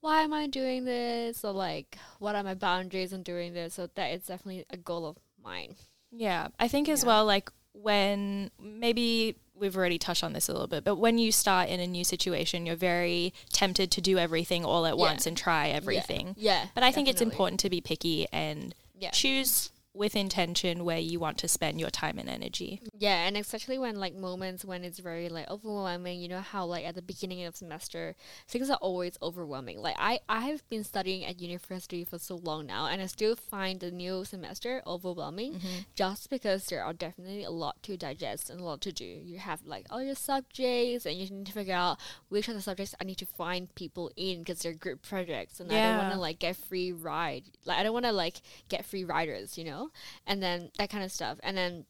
why 0.00 0.22
am 0.22 0.32
I 0.32 0.46
doing 0.46 0.84
this 0.84 1.44
or 1.44 1.52
like 1.52 1.98
what 2.18 2.34
are 2.34 2.42
my 2.42 2.54
boundaries 2.54 3.12
on 3.12 3.22
doing 3.22 3.52
this. 3.54 3.74
So 3.74 3.88
that 3.94 4.08
is 4.12 4.26
definitely 4.26 4.64
a 4.70 4.76
goal 4.76 5.06
of 5.06 5.16
mine. 5.42 5.76
Yeah, 6.10 6.48
I 6.58 6.68
think 6.68 6.88
as 6.88 7.02
Yeah. 7.02 7.08
well, 7.08 7.24
like 7.24 7.50
when 7.72 8.50
maybe 8.60 9.36
we've 9.54 9.76
already 9.76 9.98
touched 9.98 10.24
on 10.24 10.32
this 10.32 10.48
a 10.48 10.52
little 10.52 10.66
bit, 10.66 10.82
but 10.84 10.96
when 10.96 11.18
you 11.18 11.30
start 11.30 11.68
in 11.68 11.78
a 11.80 11.86
new 11.86 12.04
situation, 12.04 12.66
you're 12.66 12.74
very 12.76 13.32
tempted 13.52 13.90
to 13.92 14.00
do 14.00 14.18
everything 14.18 14.64
all 14.64 14.86
at 14.86 14.96
Yeah. 14.96 15.00
once 15.00 15.26
and 15.26 15.36
try 15.36 15.68
everything. 15.68 16.34
Yeah. 16.38 16.66
But 16.74 16.82
I 16.84 16.90
think 16.92 17.08
it's 17.08 17.22
important 17.22 17.60
to 17.60 17.70
be 17.70 17.80
picky 17.80 18.26
and 18.32 18.74
Yeah. 18.98 19.10
choose 19.10 19.70
with 19.94 20.16
intention 20.16 20.84
where 20.84 20.98
you 20.98 21.20
want 21.20 21.36
to 21.38 21.48
spend 21.48 21.78
your 21.78 21.90
time 21.90 22.18
and 22.18 22.28
energy. 22.28 22.80
Yeah, 22.96 23.26
and 23.26 23.36
especially 23.36 23.78
when 23.78 23.96
like 23.96 24.14
moments 24.14 24.64
when 24.64 24.84
it's 24.84 24.98
very 24.98 25.28
like 25.28 25.50
overwhelming, 25.50 26.20
you 26.20 26.28
know 26.28 26.40
how 26.40 26.64
like 26.64 26.86
at 26.86 26.94
the 26.94 27.02
beginning 27.02 27.44
of 27.44 27.56
semester 27.56 28.16
things 28.48 28.70
are 28.70 28.78
always 28.80 29.18
overwhelming. 29.20 29.78
Like 29.78 29.96
I 29.98 30.20
I 30.28 30.42
have 30.42 30.66
been 30.70 30.84
studying 30.84 31.24
at 31.24 31.40
university 31.40 32.04
for 32.04 32.18
so 32.18 32.36
long 32.36 32.66
now 32.66 32.86
and 32.86 33.02
I 33.02 33.06
still 33.06 33.36
find 33.36 33.80
the 33.80 33.90
new 33.90 34.24
semester 34.24 34.82
overwhelming 34.86 35.54
mm-hmm. 35.54 35.80
just 35.94 36.30
because 36.30 36.66
there 36.66 36.82
are 36.82 36.94
definitely 36.94 37.44
a 37.44 37.50
lot 37.50 37.82
to 37.82 37.96
digest 37.96 38.48
and 38.48 38.60
a 38.60 38.64
lot 38.64 38.80
to 38.82 38.92
do. 38.92 39.04
You 39.04 39.38
have 39.38 39.60
like 39.66 39.86
all 39.90 40.02
your 40.02 40.14
subjects 40.14 41.04
and 41.04 41.16
you 41.16 41.28
need 41.28 41.46
to 41.46 41.52
figure 41.52 41.74
out 41.74 41.98
which 42.30 42.48
of 42.48 42.54
the 42.54 42.62
subjects 42.62 42.94
I 43.00 43.04
need 43.04 43.18
to 43.18 43.26
find 43.26 43.74
people 43.74 44.10
in 44.16 44.38
because 44.38 44.60
they're 44.60 44.72
group 44.72 45.02
projects 45.02 45.60
and 45.60 45.70
I 45.70 45.74
don't 45.74 45.98
want 45.98 46.14
to 46.14 46.18
like 46.18 46.38
get 46.38 46.56
free 46.56 46.92
ride. 46.92 47.44
Like 47.66 47.78
I 47.78 47.82
don't 47.82 47.92
want 47.92 48.06
to 48.06 48.12
like 48.12 48.40
get 48.68 48.86
free 48.86 49.04
riders, 49.04 49.58
you 49.58 49.64
know? 49.64 49.81
And 50.26 50.42
then 50.42 50.70
that 50.78 50.90
kind 50.90 51.04
of 51.04 51.12
stuff. 51.12 51.38
And 51.42 51.56
then 51.56 51.86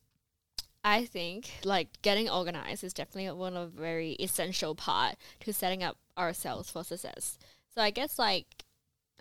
I 0.85 1.05
think 1.05 1.51
like 1.65 1.89
getting 2.03 2.29
organized 2.29 2.83
is 2.85 2.93
definitely 2.93 3.31
one 3.33 3.57
of 3.57 3.73
very 3.73 4.13
essential 4.13 4.75
part 4.75 5.17
to 5.41 5.53
setting 5.53 5.83
up 5.83 5.97
ourselves 6.19 6.71
for 6.71 6.85
success. 6.85 7.39
So 7.75 7.81
I 7.81 7.91
guess 7.91 8.19
like 8.19 8.65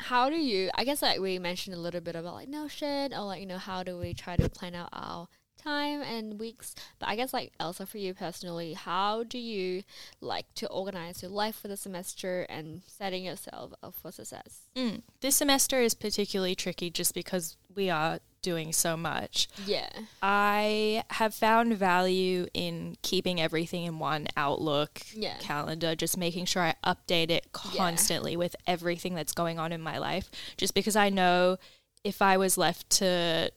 how 0.01 0.29
do 0.29 0.35
you 0.35 0.69
I 0.75 0.83
guess 0.83 1.01
like 1.01 1.19
we 1.19 1.37
mentioned 1.39 1.75
a 1.75 1.79
little 1.79 2.01
bit 2.01 2.15
about 2.15 2.33
like 2.33 2.49
Notion 2.49 3.13
or 3.13 3.25
like 3.25 3.39
you 3.39 3.45
know 3.45 3.59
how 3.59 3.83
do 3.83 3.97
we 3.97 4.13
try 4.13 4.35
to 4.35 4.49
plan 4.49 4.75
out 4.75 4.89
our 4.91 5.27
time 5.61 6.01
and 6.01 6.39
weeks 6.39 6.73
but 6.97 7.07
I 7.07 7.15
guess 7.15 7.33
like 7.33 7.53
Elsa 7.59 7.85
for 7.85 7.99
you 7.99 8.15
personally 8.15 8.73
how 8.73 9.23
do 9.23 9.37
you 9.37 9.83
like 10.19 10.51
to 10.55 10.67
organize 10.69 11.21
your 11.21 11.29
life 11.29 11.55
for 11.55 11.67
the 11.67 11.77
semester 11.77 12.47
and 12.49 12.81
setting 12.87 13.23
yourself 13.23 13.71
up 13.83 13.93
for 13.93 14.11
success 14.11 14.61
Mm. 14.75 15.03
This 15.19 15.35
semester 15.35 15.79
is 15.79 15.93
particularly 15.93 16.55
tricky 16.55 16.89
just 16.89 17.13
because 17.13 17.57
we 17.75 17.91
are 17.91 18.19
doing 18.41 18.73
so 18.73 18.97
much. 18.97 19.47
yeah 19.65 19.89
I 20.21 21.03
have 21.11 21.33
found 21.33 21.73
value 21.77 22.47
in 22.53 22.97
keeping 23.01 23.39
everything 23.41 23.83
in 23.85 23.99
one 23.99 24.27
Outlook 24.35 25.01
yeah 25.13 25.37
calendar, 25.39 25.95
just 25.95 26.17
making 26.17 26.45
sure 26.45 26.63
I 26.63 26.75
update 26.85 27.29
it 27.29 27.45
Yeah. 27.71 27.77
constantly 27.77 28.35
with 28.35 28.55
everything 28.67 29.15
that's 29.15 29.33
going 29.33 29.59
on 29.59 29.71
in 29.71 29.81
my 29.81 29.97
life. 29.97 30.29
Just 30.57 30.73
because 30.73 30.95
I 30.95 31.09
know 31.09 31.57
if 32.03 32.21
I 32.21 32.37
was 32.37 32.57
left 32.57 32.89
to 32.91 33.51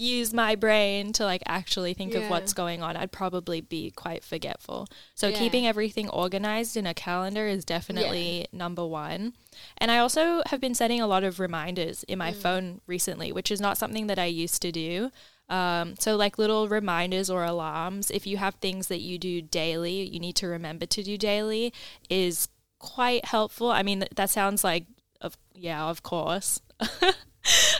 use 0.00 0.32
my 0.32 0.54
brain 0.54 1.12
to 1.12 1.24
like 1.24 1.42
actually 1.46 1.92
think 1.92 2.14
of 2.14 2.30
what's 2.30 2.52
going 2.52 2.82
on, 2.82 2.96
I'd 2.96 3.10
probably 3.10 3.60
be 3.60 3.90
quite 3.90 4.22
forgetful. 4.22 4.86
So 5.14 5.28
Yeah. 5.28 5.38
keeping 5.38 5.66
everything 5.66 6.08
organized 6.08 6.76
in 6.76 6.86
a 6.86 6.94
calendar 6.94 7.48
is 7.48 7.64
definitely 7.64 8.46
number 8.52 8.86
one. 8.86 9.34
And 9.76 9.90
I 9.90 9.98
also 9.98 10.42
have 10.46 10.60
been 10.60 10.76
setting 10.76 11.00
a 11.00 11.06
lot 11.08 11.24
of 11.24 11.40
reminders 11.40 12.04
in 12.04 12.14
Mm. 12.16 12.18
my 12.18 12.32
phone 12.32 12.80
recently, 12.86 13.32
which 13.32 13.50
is 13.50 13.60
not 13.60 13.76
something 13.76 14.06
that 14.06 14.18
I 14.20 14.26
used 14.26 14.62
to 14.62 14.70
do. 14.70 15.10
Um, 15.48 15.96
so, 15.98 16.14
like 16.14 16.38
little 16.38 16.68
reminders 16.68 17.28
or 17.30 17.42
alarms, 17.42 18.10
if 18.10 18.26
you 18.26 18.36
have 18.36 18.54
things 18.56 18.86
that 18.88 19.00
you 19.00 19.18
do 19.18 19.40
daily, 19.42 20.02
you 20.06 20.20
need 20.20 20.36
to 20.36 20.46
remember 20.46 20.86
to 20.86 21.02
do 21.02 21.16
daily, 21.18 21.72
is 22.08 22.48
quite 22.78 23.24
helpful. 23.24 23.70
I 23.70 23.82
mean, 23.82 24.00
th- 24.00 24.12
that 24.14 24.30
sounds 24.30 24.62
like, 24.62 24.84
of 25.20 25.36
yeah, 25.54 25.84
of 25.86 26.02
course. 26.02 26.60
I 26.80 27.14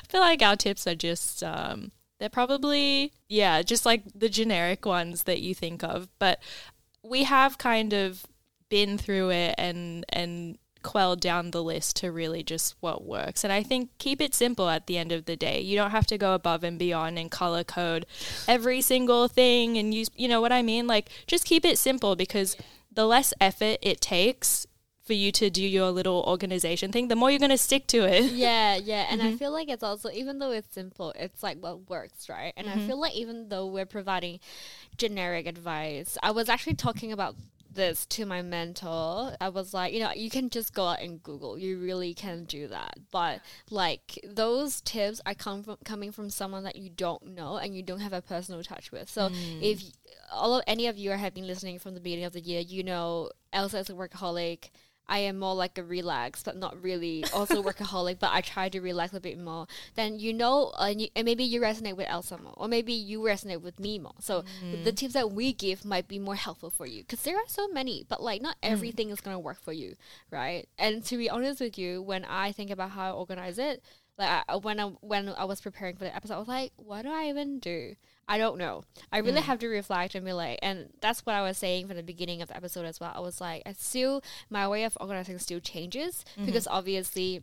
feel 0.09 0.21
like 0.23 0.43
our 0.43 0.57
tips 0.57 0.87
are 0.87 0.95
just, 0.95 1.45
um, 1.45 1.93
they're 2.19 2.29
probably, 2.29 3.13
yeah, 3.29 3.63
just 3.63 3.87
like 3.87 4.03
the 4.15 4.29
generic 4.29 4.85
ones 4.85 5.25
that 5.25 5.41
you 5.41 5.55
think 5.55 5.83
of. 5.83 6.09
But 6.19 6.41
we 7.03 7.25
have 7.25 7.59
kind 7.59 7.93
of 7.93 8.27
been 8.69 8.99
through 8.99 9.31
it 9.31 9.55
and, 9.57 10.05
and, 10.11 10.59
quelled 10.83 11.21
down 11.21 11.51
the 11.51 11.63
list 11.63 11.97
to 11.97 12.11
really 12.11 12.43
just 12.43 12.75
what 12.81 13.05
works. 13.05 13.45
And 13.45 13.53
I 13.53 13.63
think 13.63 13.91
keep 13.99 14.21
it 14.21 14.35
simple 14.35 14.69
at 14.69 14.87
the 14.87 14.97
end 14.97 15.13
of 15.13 15.25
the 15.25 15.37
day. 15.37 15.61
You 15.61 15.77
don't 15.77 15.91
have 15.91 16.07
to 16.07 16.19
go 16.19 16.35
above 16.35 16.65
and 16.65 16.79
beyond 16.79 17.19
and 17.19 17.31
color 17.31 17.65
code 17.65 18.07
every 18.47 18.81
single 18.81 19.29
thing 19.29 19.77
and 19.77 19.93
use, 19.93 20.09
you 20.15 20.29
know 20.29 20.41
what 20.41 20.53
I 20.53 20.63
mean? 20.63 20.87
Like 20.87 21.11
just 21.27 21.45
keep 21.45 21.65
it 21.65 21.79
simple 21.79 22.17
because 22.17 22.57
the 22.93 23.07
less 23.07 23.35
effort 23.41 23.79
it 23.83 24.01
takes 24.01 24.67
for 25.09 25.15
you 25.15 25.33
to 25.33 25.51
do 25.51 25.63
your 25.79 25.91
little 25.91 26.21
organization 26.29 26.93
thing, 26.93 27.09
the 27.09 27.17
more 27.17 27.31
you're 27.31 27.39
going 27.47 27.51
to 27.61 27.65
stick 27.71 27.87
to 27.89 28.01
it. 28.17 28.25
yeah 28.47 28.77
yeah 28.77 29.07
and 29.11 29.21
Mm-hmm. 29.21 29.35
i 29.35 29.37
feel 29.41 29.53
like 29.59 29.69
it's 29.75 29.83
also 29.91 30.09
even 30.23 30.39
though 30.39 30.53
it's 30.53 30.73
simple 30.73 31.13
it's 31.25 31.43
like 31.43 31.57
what 31.65 31.89
works 31.91 32.29
right 32.29 32.53
and 32.57 32.67
Mm-hmm. 32.69 32.81
i 32.81 32.87
feel 32.87 33.01
like 33.01 33.15
even 33.23 33.49
though 33.49 33.67
we're 33.67 33.87
providing 33.99 34.39
generic 34.97 35.47
advice 35.47 36.17
i 36.23 36.31
was 36.31 36.49
actually 36.49 36.75
talking 36.75 37.11
about 37.13 37.35
this 37.71 38.07
to 38.07 38.25
my 38.27 38.41
mentor 38.43 39.37
i 39.41 39.49
was 39.49 39.73
like 39.73 39.93
you 39.93 40.01
know 40.01 40.11
you 40.17 40.31
can 40.31 40.51
just 40.51 40.75
go 40.75 40.85
out 40.87 41.01
and 41.01 41.23
google 41.23 41.57
you 41.59 41.79
really 41.79 42.13
can 42.15 42.45
do 42.45 42.67
that 42.67 42.95
but 43.13 43.41
like 43.71 44.19
those 44.43 44.81
tips 44.81 45.21
are 45.27 45.35
come 45.35 45.63
from 45.63 45.77
coming 45.85 46.11
from 46.11 46.29
someone 46.31 46.65
that 46.65 46.77
you 46.77 46.89
don't 46.91 47.25
know 47.39 47.57
and 47.57 47.77
you 47.77 47.83
don't 47.83 48.01
have 48.01 48.13
a 48.13 48.23
personal 48.23 48.63
touch 48.63 48.91
with 48.91 49.09
so 49.09 49.29
Mm. 49.29 49.63
if 49.63 49.83
all 50.33 50.57
of 50.57 50.65
any 50.67 50.87
of 50.89 50.97
you 50.99 51.11
have 51.11 51.35
been 51.35 51.47
listening 51.47 51.79
from 51.79 51.95
the 51.95 52.01
beginning 52.01 52.25
of 52.25 52.33
the 52.33 52.41
year 52.41 52.61
you 52.61 52.83
know 52.83 53.31
elsa 53.53 53.79
is 53.79 53.91
a 53.91 53.93
workaholic 53.95 54.71
I 55.09 55.19
am 55.19 55.39
more 55.39 55.55
like 55.55 55.79
a 55.79 55.83
relax, 55.83 56.43
but 56.43 56.57
not 56.57 56.83
really 56.83 57.25
also 57.33 57.63
workaholic, 57.63 58.19
but 58.19 58.31
I 58.33 58.41
try 58.41 58.69
to 58.69 58.81
relax 58.81 59.15
a 59.15 59.21
bit 59.21 59.39
more, 59.39 59.67
then 59.95 60.19
you 60.19 60.33
know, 60.33 60.73
uh, 60.79 60.89
and, 60.91 61.01
you, 61.03 61.09
and 61.17 61.25
maybe 61.25 61.45
you 61.45 61.61
resonate 61.61 61.97
with 61.97 62.09
Elsa 62.09 62.39
more, 62.39 62.55
or 62.57 62.69
maybe 62.69 62.93
you 62.93 63.21
resonate 63.21 63.63
with 63.63 63.79
me 63.81 63.99
more. 63.99 64.15
So 64.21 64.45
the 64.85 64.93
tips 64.93 65.15
that 65.15 65.33
we 65.33 65.53
give 65.53 65.85
might 65.85 66.09
be 66.09 66.19
more 66.19 66.35
helpful 66.37 66.71
for 66.71 66.87
you 66.87 67.03
because 67.03 67.23
there 67.23 67.37
are 67.37 67.49
so 67.49 67.69
many, 67.69 68.05
but 68.09 68.23
like 68.23 68.43
not 68.43 68.57
everything 68.63 69.11
is 69.11 69.21
gonna 69.21 69.39
work 69.39 69.61
for 69.61 69.73
you, 69.73 69.95
right? 70.31 70.69
And 70.79 71.05
to 71.05 71.17
be 71.17 71.31
honest 71.31 71.61
with 71.61 71.79
you, 71.79 72.03
when 72.03 72.25
I 72.25 72.53
think 72.53 72.71
about 72.71 72.91
how 72.91 73.09
I 73.09 73.13
organize 73.13 73.59
it, 73.59 73.83
like 74.19 74.45
I, 74.49 74.57
when 74.57 74.81
I 74.81 74.85
when 75.01 75.29
I 75.31 75.45
was 75.45 75.61
preparing 75.61 75.97
for 75.97 76.05
the 76.05 76.15
episode, 76.15 76.35
I 76.35 76.39
was 76.39 76.49
like, 76.49 76.73
what 76.77 77.03
do 77.03 77.11
I 77.11 77.29
even 77.29 77.61
do? 77.61 77.95
I 78.29 78.39
don't 78.39 78.59
know. 78.59 78.85
I 79.11 79.19
really 79.19 79.41
mm. 79.41 79.45
have 79.45 79.59
to 79.61 79.69
reflect 79.69 80.15
and 80.15 80.25
be 80.25 80.33
like, 80.33 80.59
and 80.63 80.91
that's 81.01 81.25
what 81.25 81.35
I 81.35 81.43
was 81.43 81.57
saying 81.57 81.87
from 81.87 81.97
the 81.97 82.03
beginning 82.03 82.43
of 82.43 82.49
the 82.49 82.57
episode 82.57 82.85
as 82.85 83.01
well. 83.01 83.13
I 83.15 83.21
was 83.21 83.41
like, 83.41 83.63
I 83.65 83.73
still 83.73 84.23
my 84.51 84.69
way 84.69 84.85
of 84.85 84.97
organizing 85.01 85.39
still 85.39 85.61
changes 85.61 86.25
mm-hmm. 86.33 86.47
because 86.47 86.67
obviously 86.67 87.43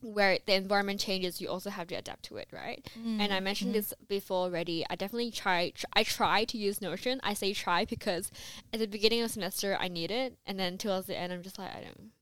where 0.00 0.38
the 0.46 0.54
environment 0.54 1.00
changes, 1.00 1.40
you 1.40 1.48
also 1.48 1.70
have 1.70 1.88
to 1.88 1.94
adapt 1.94 2.24
to 2.24 2.36
it, 2.36 2.48
right? 2.52 2.86
And 2.94 3.22
I 3.22 3.26
mm-hmm. 3.26 3.44
mentioned 3.44 3.70
mm-hmm. 3.70 3.78
this 3.78 3.94
before 4.06 4.44
already. 4.44 4.84
I 4.88 4.94
definitely 4.94 5.30
try. 5.30 5.70
Tr- 5.70 5.86
I 5.92 6.02
try 6.02 6.44
to 6.44 6.58
use 6.58 6.80
Notion. 6.80 7.20
I 7.24 7.34
say 7.34 7.52
try 7.52 7.84
because 7.84 8.30
at 8.72 8.80
the 8.80 8.86
beginning 8.86 9.22
of 9.22 9.28
the 9.28 9.32
semester 9.32 9.76
I 9.80 9.88
need 9.88 10.10
it, 10.10 10.36
and 10.46 10.58
then 10.58 10.78
towards 10.78 11.06
the 11.06 11.16
end 11.16 11.32
I'm 11.32 11.42
just 11.42 11.58
like 11.58 11.74
I 11.74 11.80
don't. 11.80 12.12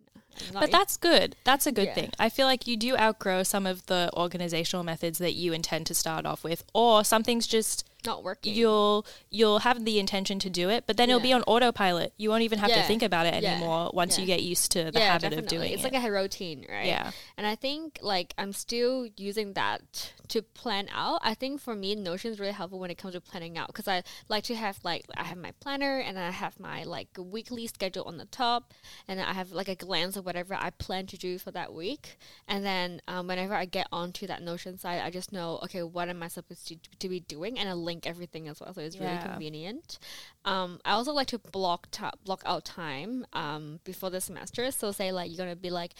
But 0.52 0.70
that's 0.70 0.96
good. 0.96 1.36
That's 1.44 1.66
a 1.66 1.72
good 1.72 1.86
Yeah. 1.86 1.94
thing. 1.94 2.12
I 2.18 2.28
feel 2.28 2.46
like 2.46 2.66
you 2.66 2.76
do 2.76 2.96
outgrow 2.96 3.42
some 3.42 3.66
of 3.66 3.86
the 3.86 4.10
organizational 4.14 4.84
methods 4.84 5.18
that 5.18 5.32
you 5.32 5.52
intend 5.52 5.86
to 5.86 5.94
start 5.94 6.26
off 6.26 6.44
with, 6.44 6.64
or 6.74 7.04
something's 7.04 7.46
just 7.46 7.84
not 8.04 8.22
working. 8.22 8.54
you'll 8.54 9.06
you'll 9.30 9.60
have 9.60 9.84
the 9.84 9.98
intention 9.98 10.38
to 10.40 10.50
do 10.50 10.68
it, 10.68 10.84
but 10.86 10.96
then 10.96 11.08
it'll 11.08 11.20
be 11.20 11.32
on 11.32 11.42
autopilot. 11.42 12.12
You 12.16 12.30
won't 12.30 12.42
even 12.42 12.58
have 12.58 12.72
to 12.72 12.82
think 12.84 13.02
about 13.02 13.26
it 13.26 13.42
Yeah. 13.42 13.54
anymore 13.56 13.90
once 13.94 14.18
you 14.18 14.26
get 14.26 14.42
used 14.42 14.70
to 14.72 14.90
the 14.90 14.98
yeah, 14.98 15.12
habit 15.12 15.30
definitely. 15.30 15.38
of 15.38 15.48
doing 15.48 15.72
it's 15.72 15.82
it. 15.82 15.86
It's 15.86 15.94
like 15.94 16.04
a 16.04 16.10
routine, 16.12 16.66
right? 16.68 16.86
yeah. 16.86 17.10
And 17.36 17.46
I 17.46 17.54
think 17.54 17.98
like 18.02 18.34
I'm 18.38 18.52
still 18.52 19.06
using 19.16 19.54
that 19.54 20.12
to 20.28 20.42
plan 20.42 20.88
out. 20.92 21.20
I 21.22 21.34
think 21.34 21.60
for 21.60 21.74
me, 21.74 21.94
Notion 21.94 22.30
is 22.32 22.38
really 22.40 22.52
helpful 22.52 22.78
when 22.78 22.90
it 22.90 22.98
comes 22.98 23.14
to 23.14 23.20
planning 23.20 23.56
out 23.58 23.68
because 23.68 23.88
I 23.88 24.02
like 24.28 24.44
to 24.44 24.54
have 24.54 24.78
like 24.84 25.06
I 25.16 25.24
have 25.24 25.38
my 25.38 25.52
planner 25.60 25.98
and 25.98 26.18
I 26.18 26.30
have 26.30 26.60
my 26.60 26.84
like 26.84 27.08
weekly 27.18 27.66
schedule 27.66 28.04
on 28.04 28.18
the 28.18 28.26
top, 28.26 28.72
and 29.08 29.20
I 29.20 29.32
have 29.32 29.52
like 29.52 29.68
a 29.68 29.74
glance 29.74 30.16
of 30.16 30.24
whatever 30.24 30.54
I 30.54 30.70
plan 30.70 31.06
to 31.06 31.16
do 31.16 31.38
for 31.38 31.50
that 31.52 31.72
week. 31.72 32.18
And 32.46 32.64
then 32.64 33.00
um, 33.08 33.26
whenever 33.26 33.54
I 33.54 33.64
get 33.64 33.86
onto 33.90 34.26
that 34.26 34.42
Notion 34.42 34.78
side, 34.78 35.00
I 35.02 35.10
just 35.10 35.32
know 35.32 35.58
okay, 35.64 35.82
what 35.82 36.08
am 36.08 36.22
I 36.22 36.28
supposed 36.28 36.68
to, 36.68 36.76
to 37.00 37.08
be 37.08 37.20
doing, 37.20 37.58
and 37.58 37.68
I 37.68 37.72
link 37.72 37.95
everything 38.04 38.48
as 38.48 38.60
well. 38.60 38.74
So 38.74 38.80
it's 38.80 38.98
really 38.98 39.18
convenient. 39.18 39.98
Um, 40.44 40.80
I 40.84 40.92
also 40.92 41.12
like 41.12 41.28
to 41.28 41.38
block 41.38 41.88
ta- 41.90 42.12
block 42.24 42.42
out 42.44 42.64
time 42.64 43.26
um, 43.32 43.80
before 43.84 44.10
the 44.10 44.20
semester. 44.20 44.70
So 44.70 44.92
say 44.92 45.12
like 45.12 45.30
you're 45.30 45.38
gonna 45.38 45.56
be 45.56 45.70
like 45.70 45.94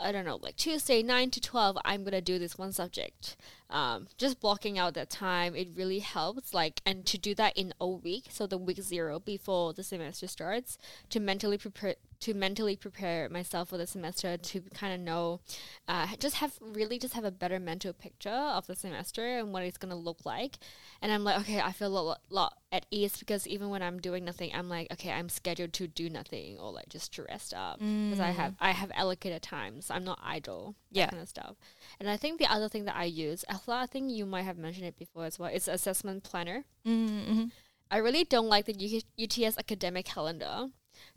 I 0.00 0.12
don't 0.12 0.24
know, 0.24 0.38
like 0.40 0.56
Tuesday, 0.56 1.02
9 1.02 1.30
to 1.32 1.40
12, 1.40 1.76
I'm 1.84 2.02
going 2.02 2.12
to 2.12 2.20
do 2.20 2.38
this 2.38 2.56
one 2.56 2.72
subject. 2.72 3.36
Um, 3.68 4.06
just 4.16 4.40
blocking 4.40 4.78
out 4.78 4.94
that 4.94 5.10
time, 5.10 5.56
it 5.56 5.68
really 5.74 5.98
helps. 5.98 6.54
Like, 6.54 6.80
and 6.86 7.04
to 7.06 7.18
do 7.18 7.34
that 7.34 7.56
in 7.56 7.74
a 7.80 7.88
week, 7.88 8.26
so 8.30 8.46
the 8.46 8.58
week 8.58 8.80
zero 8.80 9.18
before 9.18 9.72
the 9.72 9.82
semester 9.82 10.28
starts, 10.28 10.78
to 11.10 11.18
mentally 11.18 11.58
prepare, 11.58 11.96
to 12.20 12.34
mentally 12.34 12.76
prepare 12.76 13.28
myself 13.28 13.68
for 13.68 13.78
the 13.78 13.86
semester, 13.86 14.36
to 14.36 14.60
kind 14.74 14.92
of 14.92 15.00
know, 15.00 15.40
uh, 15.86 16.08
just 16.18 16.36
have 16.36 16.58
really 16.60 16.98
just 16.98 17.14
have 17.14 17.24
a 17.24 17.30
better 17.30 17.60
mental 17.60 17.92
picture 17.92 18.28
of 18.28 18.66
the 18.66 18.74
semester 18.74 19.38
and 19.38 19.52
what 19.52 19.62
it's 19.62 19.78
going 19.78 19.90
to 19.90 19.96
look 19.96 20.24
like. 20.24 20.58
And 21.00 21.12
I'm 21.12 21.22
like, 21.22 21.38
okay, 21.40 21.60
I 21.60 21.72
feel 21.72 21.88
a 21.88 22.00
lot, 22.00 22.20
lot 22.30 22.54
at 22.72 22.86
ease 22.90 23.16
because 23.16 23.46
even 23.46 23.68
when 23.70 23.82
I'm 23.82 24.00
doing 24.00 24.24
nothing, 24.24 24.50
I'm 24.52 24.68
like, 24.68 24.92
okay, 24.92 25.12
I'm 25.12 25.28
scheduled 25.28 25.72
to 25.74 25.86
do 25.86 26.10
nothing 26.10 26.58
or 26.58 26.72
like 26.72 26.88
just 26.88 27.14
to 27.14 27.24
rest 27.24 27.54
up 27.54 27.78
because 27.78 28.20
I 28.20 28.30
have 28.30 28.54
I 28.60 28.72
have 28.72 28.90
allocated 28.94 29.42
times. 29.42 29.90
I'm 29.90 30.04
not 30.04 30.18
idle. 30.22 30.74
Yeah. 30.90 31.08
kind 31.08 31.22
of 31.22 31.28
stuff. 31.28 31.56
And 32.00 32.10
I 32.10 32.16
think 32.16 32.38
the 32.38 32.50
other 32.50 32.68
thing 32.68 32.84
that 32.86 32.96
I 32.96 33.04
use, 33.04 33.44
I 33.68 33.86
think 33.86 34.10
you 34.10 34.26
might 34.26 34.42
have 34.42 34.58
mentioned 34.58 34.86
it 34.86 34.98
before 34.98 35.24
as 35.24 35.38
well. 35.38 35.50
It's 35.52 35.68
assessment 35.68 36.24
planner. 36.24 36.64
Mm-hmm. 36.86 37.44
I 37.90 37.98
really 37.98 38.24
don't 38.24 38.48
like 38.48 38.66
the 38.66 38.74
U- 38.74 39.00
UTS 39.18 39.58
academic 39.58 40.06
calendar 40.06 40.68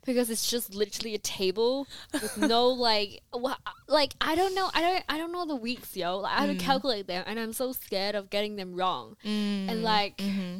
because 0.05 0.29
it's 0.29 0.49
just 0.49 0.73
literally 0.73 1.13
a 1.15 1.19
table 1.19 1.87
with 2.13 2.37
no 2.37 2.67
like 2.89 3.21
wha- 3.33 3.57
like 3.87 4.13
I 4.21 4.35
don't 4.35 4.55
know 4.55 4.69
I 4.73 4.81
don't 4.81 5.03
I 5.09 5.17
don't 5.17 5.31
know 5.31 5.45
the 5.45 5.55
weeks 5.55 5.95
yo 5.95 6.17
like, 6.17 6.39
I 6.39 6.45
don't 6.45 6.59
calculate 6.59 7.07
them 7.07 7.23
and 7.27 7.39
I'm 7.39 7.53
so 7.53 7.71
scared 7.71 8.15
of 8.15 8.29
getting 8.29 8.55
them 8.55 8.73
wrong 8.75 9.15
and 9.23 9.83
like 9.83 10.17
Mm-hmm. 10.17 10.59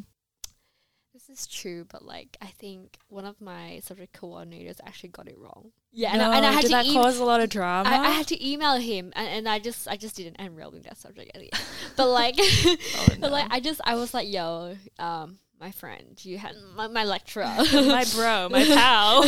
this 1.14 1.30
is 1.30 1.46
true 1.48 1.86
but 1.90 2.04
like 2.06 2.38
I 2.42 2.48
think 2.48 2.98
one 3.10 3.26
of 3.26 3.40
my 3.42 3.80
subject 3.84 4.18
coordinators 4.20 4.80
actually 4.86 5.10
got 5.10 5.28
it 5.28 5.38
wrong 5.38 5.72
yeah 5.92 6.12
and, 6.14 6.22
I, 6.22 6.38
and 6.38 6.46
I 6.46 6.52
had 6.54 6.62
did 6.62 6.68
to 6.68 6.74
that 6.76 6.86
em- 6.88 6.94
cause 6.94 7.20
a 7.20 7.26
lot 7.26 7.42
of 7.42 7.50
drama? 7.50 7.90
I, 7.90 7.98
I 7.98 8.10
had 8.12 8.28
to 8.28 8.48
email 8.48 8.78
him 8.78 9.12
and, 9.16 9.28
and 9.28 9.50
I 9.50 9.60
just 9.60 9.88
I 9.88 9.98
just 9.98 10.16
didn't 10.16 10.38
enroll 10.40 10.72
in 10.72 10.84
that 10.84 10.98
subject 10.98 11.32
at 11.36 11.42
the 11.42 11.52
end. 11.54 11.64
But 11.98 12.08
like 12.10 12.36
Oh, 12.40 12.76
but 13.20 13.32
like 13.32 13.48
I 13.52 13.60
just 13.60 13.82
I 13.84 13.96
was 13.96 14.14
like, 14.14 14.30
yo, 14.32 14.78
um, 15.00 15.38
my 15.62 15.72
friend, 15.72 16.20
you 16.26 16.40
had 16.40 16.56
my, 16.76 16.88
my 16.88 17.04
lecturer. 17.04 17.44
my 17.74 18.04
bro, 18.16 18.50
my 18.50 18.64
pal. 18.66 19.24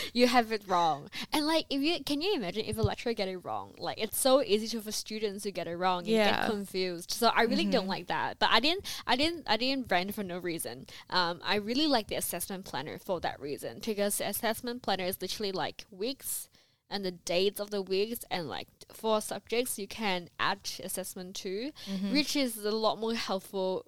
you 0.12 0.26
have 0.26 0.50
it 0.50 0.62
wrong. 0.66 1.08
And 1.32 1.46
like 1.46 1.66
if 1.70 1.80
you 1.80 2.02
can 2.04 2.20
you 2.20 2.34
imagine 2.34 2.64
if 2.66 2.76
a 2.76 2.82
lecturer 2.82 3.12
get 3.14 3.28
it 3.28 3.38
wrong? 3.38 3.74
Like 3.78 3.98
it's 3.98 4.18
so 4.18 4.42
easy 4.42 4.66
to 4.68 4.80
for 4.82 4.90
students 4.90 5.44
to 5.44 5.52
get 5.52 5.68
it 5.68 5.76
wrong 5.76 6.00
and 6.00 6.08
Yeah. 6.08 6.40
get 6.42 6.50
confused. 6.50 7.12
So 7.12 7.28
I 7.28 7.42
really 7.42 7.66
don't 7.66 7.86
like 7.86 8.08
that. 8.08 8.40
But 8.40 8.50
I 8.50 8.58
didn't 8.58 8.84
I 9.06 9.14
didn't 9.14 9.44
I 9.46 9.56
didn't 9.56 9.90
rant 9.90 10.14
for 10.16 10.24
no 10.24 10.38
reason. 10.38 10.86
Um 11.10 11.40
I 11.44 11.54
really 11.54 11.86
like 11.86 12.08
the 12.08 12.16
assessment 12.16 12.64
planner 12.64 12.98
for 12.98 13.20
that 13.20 13.40
reason. 13.40 13.80
Because 13.84 14.18
the 14.18 14.28
assessment 14.28 14.82
planner 14.82 15.04
is 15.04 15.22
literally 15.22 15.52
like 15.52 15.84
weeks 15.92 16.48
and 16.90 17.04
the 17.04 17.12
dates 17.12 17.60
of 17.60 17.70
the 17.70 17.82
weeks 17.82 18.24
and 18.30 18.48
like 18.48 18.66
for 18.92 19.20
subjects 19.20 19.78
you 19.78 19.86
can 19.86 20.28
add 20.40 20.58
assessment 20.82 21.36
to, 21.36 21.70
which 22.10 22.34
is 22.34 22.56
a 22.64 22.70
lot 22.72 22.98
more 22.98 23.14
helpful 23.14 23.86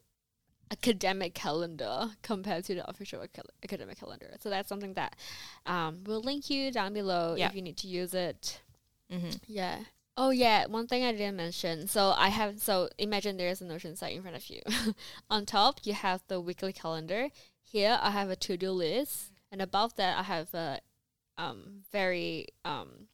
academic 0.70 1.34
calendar 1.34 2.10
compared 2.22 2.64
to 2.64 2.74
the 2.74 2.88
official 2.88 3.22
aca- 3.22 3.42
academic 3.64 3.98
calendar. 3.98 4.36
So 4.40 4.50
that's 4.50 4.68
something 4.68 4.94
that 4.94 5.16
um, 5.66 6.04
we'll 6.06 6.22
link 6.22 6.48
you 6.50 6.70
down 6.70 6.92
below 6.94 7.34
if 7.48 7.54
you 7.54 7.62
need 7.62 7.76
to 7.78 7.88
use 7.88 8.14
it. 8.14 8.60
mm-hmm. 9.12 9.30
Yeah. 9.46 9.80
Oh 10.16 10.30
yeah, 10.30 10.66
one 10.66 10.86
thing 10.86 11.04
I 11.04 11.12
didn't 11.12 11.36
mention. 11.36 11.86
So 11.86 12.12
I 12.16 12.28
have 12.28 12.60
so 12.60 12.90
imagine 12.98 13.36
there's 13.36 13.62
a 13.62 13.64
Notion 13.64 13.96
site 13.96 14.14
in 14.16 14.22
front 14.22 14.36
of 14.36 14.48
you. 14.50 14.60
On 15.30 15.46
top 15.46 15.80
you 15.84 15.94
have 15.94 16.22
the 16.28 16.40
weekly 16.40 16.72
calendar. 16.72 17.28
Here 17.62 17.98
I 18.02 18.10
have 18.10 18.30
a 18.30 18.36
to-do 18.36 18.70
list, 18.70 19.30
and 19.50 19.62
above 19.62 19.94
that 19.96 20.18
I 20.18 20.24
have 20.24 20.52
a 20.52 20.80
um, 21.38 21.84
very 21.90 22.48
um, 22.64 23.06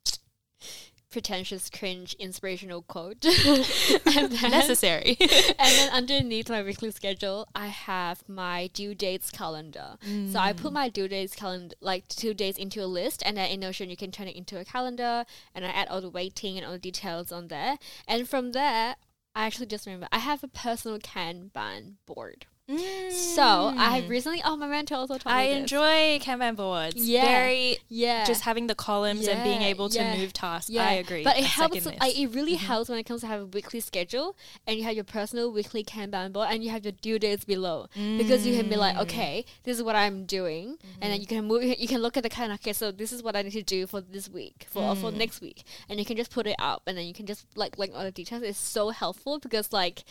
pretentious, 1.16 1.70
cringe, 1.70 2.14
inspirational 2.18 2.82
quote. 2.82 3.24
and 3.24 4.32
then, 4.32 4.50
Necessary. 4.50 5.16
and 5.20 5.56
then 5.58 5.90
underneath 5.90 6.50
my 6.50 6.62
weekly 6.62 6.90
schedule, 6.90 7.48
I 7.54 7.68
have 7.68 8.22
my 8.28 8.68
due 8.74 8.94
dates 8.94 9.30
calendar. 9.30 9.96
So 10.30 10.38
I 10.38 10.52
put 10.52 10.72
mm. 10.72 10.74
my 10.74 10.90
due 10.90 11.08
dates 11.08 11.34
calendar, 11.34 11.74
like 11.80 12.06
due 12.08 12.34
dates, 12.34 12.58
into 12.58 12.84
a 12.84 12.84
list, 12.84 13.22
and 13.24 13.38
then 13.38 13.48
in 13.48 13.60
Notion 13.60 13.88
you 13.88 13.96
can 13.96 14.10
turn 14.10 14.28
it 14.28 14.36
into 14.36 14.58
a 14.60 14.64
calendar, 14.66 15.24
and 15.54 15.64
I 15.64 15.70
add 15.70 15.88
all 15.88 16.02
the 16.02 16.10
weighting 16.10 16.58
and 16.58 16.66
all 16.66 16.72
the 16.72 16.78
details 16.78 17.32
on 17.32 17.48
there. 17.48 17.78
And 18.06 18.28
from 18.28 18.52
there, 18.52 18.96
I 19.34 19.46
actually 19.46 19.66
just 19.68 19.86
remember 19.86 20.08
I 20.12 20.18
have 20.18 20.44
a 20.44 20.48
personal 20.48 20.98
Kanban 20.98 21.94
board. 22.04 22.44
So 22.68 23.42
I 23.42 23.96
have 23.96 24.04
mm. 24.04 24.08
recently, 24.08 24.42
oh 24.44 24.56
my 24.56 24.66
mentor 24.66 24.96
also 24.96 25.18
told 25.18 25.32
I 25.32 25.44
me 25.44 25.48
this. 25.50 25.58
enjoy 25.60 26.18
Kanban 26.18 26.56
boards. 26.56 26.96
Yeah. 26.96 27.24
Very 27.24 27.78
yeah 27.88 28.24
just 28.24 28.42
having 28.42 28.66
the 28.66 28.74
columns 28.74 29.28
and 29.28 29.42
being 29.44 29.62
able 29.62 29.88
to 29.88 29.98
yeah, 29.98 30.16
move 30.16 30.32
tasks. 30.32 30.68
Yeah, 30.68 30.84
I 30.84 30.94
agree. 30.94 31.22
But 31.22 31.36
it 31.36 31.44
I 31.44 31.46
helps. 31.46 31.86
I, 31.86 31.90
this. 32.08 32.18
it 32.18 32.26
really 32.34 32.56
mm-hmm. 32.56 32.66
helps 32.66 32.88
when 32.88 32.98
it 32.98 33.04
comes 33.04 33.20
to 33.20 33.28
have 33.28 33.42
a 33.42 33.46
weekly 33.46 33.78
schedule 33.78 34.36
and 34.66 34.76
you 34.76 34.82
have 34.82 34.94
your 34.94 35.04
personal 35.04 35.52
weekly 35.52 35.84
Kanban 35.84 36.32
board 36.32 36.48
and 36.50 36.64
you 36.64 36.70
have 36.70 36.84
your 36.84 36.92
due 36.92 37.20
dates 37.20 37.44
below 37.44 37.86
because 37.94 38.44
you 38.44 38.56
can 38.56 38.68
be 38.68 38.76
like, 38.76 38.96
mm. 38.96 39.02
okay, 39.02 39.44
this 39.62 39.76
is 39.76 39.82
what 39.84 39.94
I'm 39.94 40.24
doing, 40.24 40.76
and 41.00 41.12
then 41.12 41.12
mm-hmm. 41.12 41.20
you 41.20 41.26
can 41.26 41.44
move. 41.44 41.62
You 41.62 41.86
can 41.86 42.02
look 42.02 42.16
at 42.16 42.24
the 42.24 42.30
calendar. 42.30 42.54
Okay, 42.54 42.72
so 42.72 42.90
this 42.90 43.12
is 43.12 43.22
what 43.22 43.36
I 43.36 43.42
need 43.42 43.52
to 43.52 43.62
do 43.62 43.86
for 43.86 44.00
this 44.00 44.28
week, 44.28 44.66
for 44.68 44.82
or 44.82 44.96
for 44.96 45.12
mm. 45.12 45.18
next 45.18 45.40
week, 45.40 45.62
and 45.88 46.00
you 46.00 46.04
can 46.04 46.16
just 46.16 46.32
put 46.32 46.48
it 46.48 46.56
up, 46.58 46.82
and 46.86 46.98
then 46.98 47.06
you 47.06 47.14
can 47.14 47.26
just 47.26 47.46
like 47.54 47.78
link 47.78 47.92
all 47.94 48.02
the 48.02 48.10
details. 48.10 48.42
It's 48.42 48.58
so 48.58 48.90
helpful 48.90 49.38
because 49.38 49.72
like, 49.72 50.02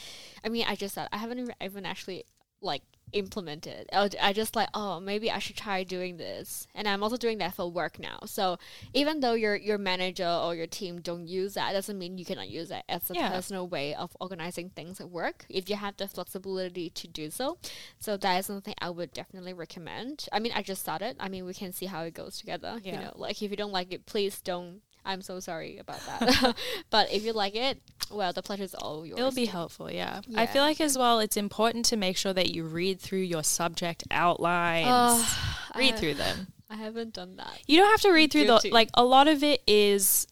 I 0.44 0.50
mean, 0.50 0.66
I 0.68 0.76
just 0.76 0.96
thought 0.96 1.10
I 1.12 1.18
haven't 1.18 1.52
even 1.62 1.86
actually 1.86 2.24
like 2.62 2.84
implemented. 3.14 3.88
I 3.94 4.10
I 4.22 4.34
just 4.34 4.56
like, 4.56 4.68
oh, 4.74 5.00
maybe 5.00 5.32
I 5.32 5.40
should 5.40 5.56
try 5.56 5.84
doing 5.84 6.18
this. 6.18 6.68
And 6.76 6.88
I'm 6.88 7.04
also 7.04 7.18
doing 7.18 7.38
that 7.38 7.54
for 7.56 7.70
work 7.72 8.00
now. 8.00 8.20
So 8.26 8.58
even 8.94 9.20
though 9.22 9.34
your 9.34 9.56
your 9.56 9.78
manager 9.78 10.28
or 10.28 10.56
your 10.56 10.68
team 10.68 11.00
don't 11.02 11.28
use 11.28 11.54
that, 11.54 11.72
doesn't 11.74 11.98
mean 11.98 12.18
you 12.18 12.26
cannot 12.26 12.50
use 12.50 12.70
that 12.70 12.84
as 12.90 13.10
a 13.10 13.14
Yeah. 13.14 13.30
personal 13.30 13.68
way 13.68 13.94
of 13.96 14.16
organizing 14.20 14.70
things 14.72 15.00
at 15.00 15.10
work 15.10 15.46
if 15.50 15.70
you 15.70 15.76
have 15.78 15.96
the 15.98 16.08
flexibility 16.08 16.90
to 16.90 17.08
do 17.08 17.30
so. 17.30 17.58
So 18.00 18.18
that 18.18 18.38
is 18.40 18.46
something 18.48 18.74
I 18.82 18.90
would 18.90 19.14
definitely 19.14 19.54
recommend. 19.54 20.28
I 20.32 20.40
mean, 20.40 20.52
I 20.54 20.62
just 20.62 20.82
started. 20.82 21.16
I 21.20 21.30
mean, 21.30 21.46
we 21.46 21.54
can 21.54 21.72
see 21.72 21.86
how 21.86 22.04
it 22.04 22.14
goes 22.14 22.38
together. 22.38 22.80
You 22.84 22.94
know, 22.94 23.14
like 23.16 23.42
if 23.42 23.50
you 23.52 23.58
don't 23.58 23.72
like 23.72 23.94
it, 23.94 24.06
please 24.06 24.42
don't. 24.42 24.82
I'm 25.06 25.22
so 25.22 25.40
sorry 25.40 25.78
about 25.78 26.00
that. 26.08 26.56
but 26.90 27.12
if 27.14 27.24
you 27.24 27.32
like 27.34 27.56
it, 27.56 27.80
well, 28.12 28.34
the 28.34 28.42
pleasure 28.42 28.64
is 28.64 28.74
all 28.74 29.06
yours. 29.06 29.20
It'll 29.20 29.32
be 29.32 29.46
helpful, 29.46 29.92
yeah. 29.92 30.22
I 30.36 30.46
feel 30.48 30.64
like 30.64 30.82
as 30.82 30.98
well, 30.98 31.20
it's 31.20 31.38
important 31.38 31.86
to 31.86 31.98
make 31.98 32.18
sure 32.18 32.34
that 32.34 32.50
you 32.50 32.64
read 32.64 33.00
through 33.00 33.20
your 33.20 33.44
subject 33.44 34.04
outlines. 34.12 34.88
Oh, 34.90 35.54
read 35.78 35.94
I- 35.94 35.98
through 35.98 36.14
them. 36.16 36.48
I 36.68 36.78
haven't 36.78 37.14
done 37.14 37.36
that. 37.38 37.60
You 37.68 37.80
don't 37.80 37.92
have 37.92 38.02
to 38.02 38.12
read 38.12 38.32
through 38.32 38.48
the 38.48 38.70
like 38.72 38.90
a 38.96 39.06
lot 39.06 39.28
of 39.28 39.44
it 39.44 39.62
is 39.68 40.26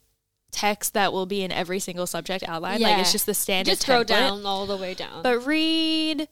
text 0.52 0.96
that 0.96 1.14
will 1.14 1.28
be 1.28 1.44
in 1.44 1.52
every 1.52 1.80
single 1.80 2.08
subject 2.08 2.44
outline. 2.48 2.82
Like 2.82 2.98
it's 2.98 3.12
just 3.12 3.28
the 3.28 3.36
standard 3.36 3.72
Just 3.72 3.84
scroll 3.84 4.04
template. 4.04 4.08
down 4.08 4.46
all 4.46 4.66
the 4.66 4.76
way 4.76 4.96
down. 4.96 5.22
But 5.22 5.46
read 5.46 6.28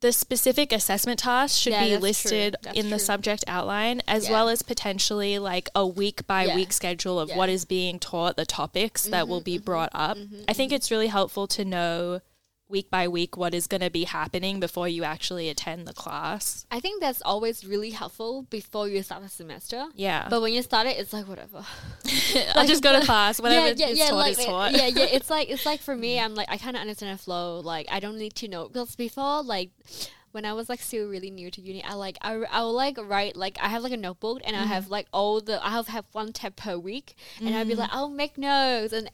the 0.00 0.12
specific 0.12 0.72
assessment 0.72 1.18
tasks 1.20 1.56
should 1.58 1.72
Yeah, 1.72 1.84
be 1.84 1.96
listed 1.96 2.56
true. 2.62 2.72
In 2.74 2.90
the 2.90 2.96
true. 2.96 3.04
subject 3.04 3.44
outline 3.46 4.02
as 4.08 4.24
Yeah. 4.24 4.32
well 4.32 4.48
as 4.48 4.62
potentially 4.62 5.38
like 5.38 5.68
a 5.74 5.86
week 5.86 6.26
by 6.26 6.44
Yeah. 6.46 6.56
week 6.56 6.72
schedule 6.72 7.20
of 7.20 7.30
what 7.30 7.48
is 7.48 7.64
being 7.64 7.98
taught, 7.98 8.36
the 8.36 8.46
topics 8.46 9.04
that 9.04 9.28
will 9.28 9.40
be 9.40 9.58
mhm, 9.58 9.64
brought 9.64 9.90
up. 9.94 10.16
mhm, 10.18 10.44
I 10.48 10.52
think 10.52 10.72
it's 10.72 10.90
really 10.90 11.08
helpful 11.08 11.46
to 11.48 11.64
know 11.64 12.20
week 12.76 12.88
by 12.90 13.04
week 13.18 13.32
what 13.42 13.52
is 13.54 13.66
going 13.72 13.80
to 13.88 13.92
be 14.00 14.04
happening 14.18 14.54
before 14.66 14.88
you 14.96 15.02
actually 15.14 15.46
attend 15.54 15.80
the 15.90 15.92
class. 16.02 16.66
I 16.76 16.78
think 16.84 16.96
that's 17.04 17.22
always 17.32 17.56
really 17.72 17.90
helpful 18.00 18.32
before 18.58 18.86
you 18.92 19.02
start 19.08 19.22
the 19.22 19.28
semester. 19.42 19.80
Yeah. 20.06 20.22
But 20.32 20.40
when 20.42 20.52
you 20.56 20.62
start 20.70 20.86
it, 20.90 20.96
it's 21.00 21.12
like 21.12 21.26
whatever. 21.32 21.60
I'll 22.56 22.66
just 22.74 22.82
go 22.82 22.92
to 22.98 23.04
class. 23.06 23.40
Whatever 23.40 23.68
yeah, 23.68 23.74
yeah, 23.86 23.92
is 23.92 23.98
yeah, 23.98 24.08
taught 24.10 24.16
like, 24.26 24.38
is 24.38 24.44
taught. 24.44 24.72
yeah, 24.72 24.88
yeah. 24.88 25.16
It's 25.16 25.30
like 25.30 25.46
it's 25.54 25.66
like 25.70 25.80
for 25.88 25.94
me, 26.04 26.12
I'm 26.24 26.34
like 26.34 26.50
I 26.50 26.56
kind 26.64 26.76
of 26.76 26.80
understand 26.84 27.18
the 27.18 27.22
flow. 27.22 27.60
Like 27.60 27.86
I 27.90 27.98
don't 28.00 28.18
need 28.18 28.34
to 28.42 28.48
know 28.48 28.62
because 28.68 28.96
before, 28.96 29.42
like 29.42 29.70
when 30.32 30.44
I 30.44 30.52
was 30.58 30.68
like 30.68 30.80
still 30.82 31.06
really 31.14 31.30
new 31.30 31.48
to 31.56 31.60
uni, 31.60 31.82
I 31.84 31.94
like 31.94 32.16
I 32.20 32.32
I 32.50 32.60
will 32.64 32.72
like 32.84 32.96
write 33.12 33.36
like 33.36 33.56
I 33.62 33.68
have 33.68 33.82
like 33.86 33.92
a 33.92 33.96
notebook 34.06 34.40
and 34.44 34.54
Mm-hmm. 34.56 34.64
I 34.64 34.74
have 34.74 34.88
like 34.96 35.06
all 35.12 35.40
the 35.40 35.56
I 35.64 35.70
have 35.70 35.86
have 35.88 36.06
one 36.12 36.32
tab 36.32 36.56
per 36.56 36.76
week 36.76 37.14
and 37.40 37.54
I'd 37.54 37.68
be 37.68 37.74
Mm. 37.74 37.82
like 37.82 37.90
I'll 37.92 38.10
make 38.22 38.36
notes 38.36 38.92
and. 38.92 39.08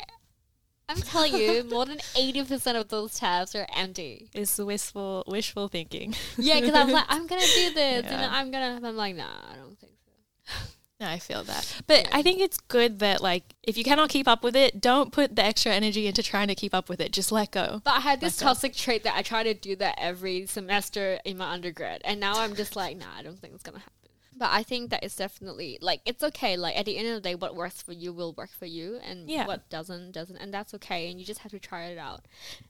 I'm 0.90 1.02
telling 1.02 1.34
you, 1.34 1.64
more 1.64 1.86
than 1.86 1.98
eighty 2.16 2.42
percent 2.44 2.76
of 2.76 2.88
those 2.88 3.14
tabs 3.18 3.54
are 3.54 3.66
empty. 3.74 4.28
It's 4.34 4.58
wishful 4.58 5.24
wishful 5.26 5.68
thinking. 5.68 6.14
Yeah, 6.36 6.60
because 6.60 6.74
I'm 6.74 6.90
like, 6.90 7.04
I'm 7.08 7.26
gonna 7.26 7.40
do 7.42 7.72
this, 7.74 8.04
Yeah. 8.04 8.12
and 8.22 8.34
I'm 8.34 8.50
gonna. 8.50 8.80
I'm 8.86 8.96
like, 8.96 9.14
nah, 9.16 9.24
I 9.52 9.56
don't 9.56 9.78
think 9.78 9.92
so. 10.04 10.52
No, 11.00 11.06
I 11.08 11.18
feel 11.18 11.42
that. 11.44 11.80
But 11.86 12.08
I 12.12 12.20
think 12.22 12.40
it's 12.40 12.58
good 12.58 12.98
that 12.98 13.22
like 13.22 13.44
if 13.62 13.78
you 13.78 13.84
cannot 13.84 14.10
keep 14.10 14.28
up 14.28 14.42
with 14.44 14.54
it, 14.56 14.80
don't 14.80 15.12
put 15.12 15.34
the 15.36 15.42
extra 15.44 15.72
energy 15.72 16.06
into 16.06 16.22
trying 16.22 16.48
to 16.48 16.54
keep 16.54 16.74
up 16.74 16.88
with 16.90 17.00
it. 17.00 17.12
Just 17.12 17.32
let 17.32 17.52
go. 17.52 17.80
But 17.84 17.94
I 17.94 18.00
had 18.00 18.20
this 18.20 18.38
Let 18.40 18.44
go. 18.44 18.48
toxic 18.50 18.74
trait 18.74 19.04
that 19.04 19.14
I 19.16 19.22
try 19.22 19.42
to 19.42 19.54
do 19.54 19.76
that 19.76 19.94
every 19.98 20.44
semester 20.46 21.18
in 21.24 21.38
my 21.38 21.52
undergrad, 21.52 22.02
and 22.04 22.20
now 22.20 22.34
I'm 22.40 22.54
just 22.54 22.76
like, 22.76 22.96
nah, 22.98 23.06
I 23.16 23.22
don't 23.22 23.38
think 23.38 23.54
it's 23.54 23.62
gonna 23.62 23.78
happen. 23.78 23.94
But 24.40 24.48
I 24.52 24.62
think 24.62 24.88
that 24.90 25.04
it's 25.04 25.16
definitely 25.16 25.76
like 25.82 26.00
it's 26.06 26.22
okay. 26.24 26.56
Like 26.56 26.74
at 26.76 26.86
the 26.86 26.96
end 26.96 27.06
of 27.08 27.14
the 27.14 27.20
day, 27.28 27.34
what 27.34 27.54
works 27.54 27.82
for 27.82 27.92
you 27.92 28.10
will 28.12 28.32
work 28.32 28.48
for 28.50 28.64
you, 28.66 28.98
and 29.04 29.28
Yeah. 29.30 29.46
what 29.46 29.68
doesn't 29.68 30.12
doesn't, 30.12 30.38
and 30.38 30.52
that's 30.52 30.72
okay. 30.74 31.10
And 31.10 31.20
you 31.20 31.26
just 31.26 31.40
have 31.40 31.52
to 31.52 31.58
try 31.58 31.82
it 31.92 31.98
out. 31.98 32.24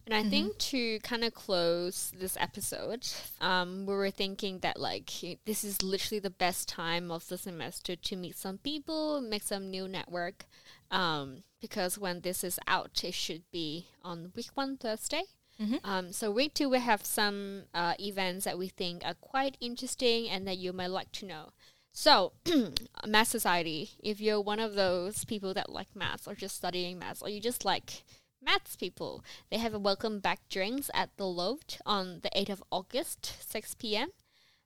And 0.05 0.13
Mm-hmm. 0.15 0.27
I 0.27 0.31
think 0.31 0.59
to 0.59 0.99
kind 1.01 1.23
of 1.25 1.33
close 1.33 2.13
this 2.23 2.37
episode, 2.41 3.07
um, 3.41 3.87
we 3.87 3.95
were 3.95 4.11
thinking 4.11 4.59
that 4.67 4.81
like 4.81 5.09
this 5.47 5.63
is 5.65 5.81
literally 5.83 6.19
the 6.19 6.29
best 6.47 6.69
time 6.69 7.11
of 7.13 7.29
the 7.29 7.39
semester 7.39 7.95
to 7.95 8.17
meet 8.17 8.37
some 8.37 8.59
people, 8.59 9.21
make 9.21 9.45
some 9.45 9.71
new 9.71 9.87
network. 9.87 10.47
Um, 10.91 11.45
because 11.61 11.99
when 11.99 12.23
this 12.23 12.43
is 12.43 12.59
out, 12.67 13.05
it 13.05 13.15
should 13.15 13.45
be 13.53 13.87
on 14.03 14.33
week 14.35 14.51
one 14.55 14.77
Thursday. 14.77 15.23
Mhm. 15.61 15.79
Um, 15.85 16.13
so 16.13 16.31
week 16.31 16.55
two, 16.55 16.71
we 16.71 16.79
have 16.81 17.05
some 17.05 17.65
uh, 17.75 17.93
events 18.01 18.47
that 18.47 18.57
we 18.59 18.69
think 18.69 19.05
are 19.05 19.13
quite 19.15 19.59
interesting 19.61 20.27
and 20.29 20.49
that 20.49 20.57
you 20.57 20.73
might 20.73 20.87
like 20.91 21.13
to 21.13 21.27
know. 21.27 21.51
So, 21.93 22.33
Math 23.07 23.29
Society, 23.29 23.91
if 24.03 24.21
you're 24.21 24.41
one 24.41 24.61
of 24.61 24.75
those 24.75 25.25
people 25.25 25.53
that 25.55 25.71
like 25.71 25.89
maths 25.95 26.29
or 26.29 26.35
just 26.35 26.57
studying 26.57 26.99
maths, 26.99 27.23
or 27.23 27.29
you 27.29 27.41
just 27.41 27.65
like 27.65 28.05
maths 28.43 28.77
people, 28.77 29.25
they 29.51 29.59
have 29.59 29.75
a 29.75 29.79
welcome 29.79 30.21
back 30.21 30.41
drinks 30.49 30.91
at 30.95 31.11
the 31.17 31.27
Loft 31.27 31.81
on 31.85 32.21
the 32.23 32.31
8th 32.31 32.51
of 32.51 32.65
August, 32.71 33.37
6 33.51 33.75
p.m. 33.75 34.11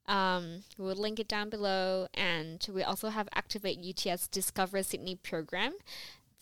Um, 0.06 0.64
we'll 0.76 0.94
link 0.94 1.18
it 1.18 1.28
down 1.28 1.48
below, 1.48 2.08
and 2.12 2.64
we 2.70 2.82
also 2.82 3.08
have 3.08 3.28
Activate 3.34 3.78
UTS 3.78 4.28
Discover 4.28 4.82
Sydney 4.82 5.16
program. 5.16 5.72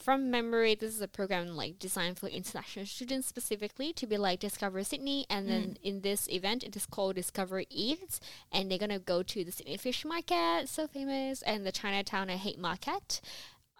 From 0.02 0.32
memory, 0.32 0.74
this 0.74 0.96
is 0.96 1.00
a 1.00 1.06
program 1.06 1.54
like 1.54 1.78
designed 1.78 2.18
for 2.18 2.26
international 2.26 2.86
students 2.86 3.28
specifically 3.28 3.92
to 3.92 4.04
be 4.04 4.16
like 4.16 4.40
Discover 4.40 4.82
Sydney, 4.82 5.26
and 5.30 5.48
then 5.48 5.76
in 5.80 6.00
this 6.00 6.28
event, 6.28 6.64
it 6.64 6.74
is 6.74 6.86
called 6.86 7.14
Discover 7.14 7.62
Eats, 7.70 8.18
and 8.50 8.68
they're 8.68 8.78
gonna 8.78 8.98
go 8.98 9.22
to 9.22 9.44
the 9.44 9.52
Sydney 9.52 9.76
Fish 9.76 10.04
Market, 10.04 10.68
so 10.68 10.88
famous, 10.88 11.42
and 11.42 11.64
the 11.64 11.70
Chinatown 11.70 12.30
and 12.30 12.40
Haymarket. 12.40 13.20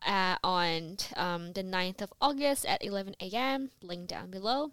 Uh, 0.06 0.36
on 0.42 0.96
um, 1.16 1.52
the 1.52 1.62
9th 1.62 2.02
of 2.02 2.12
August 2.20 2.66
at 2.66 2.84
11 2.84 3.14
a.m. 3.20 3.70
Link 3.82 4.08
down 4.08 4.30
below. 4.30 4.72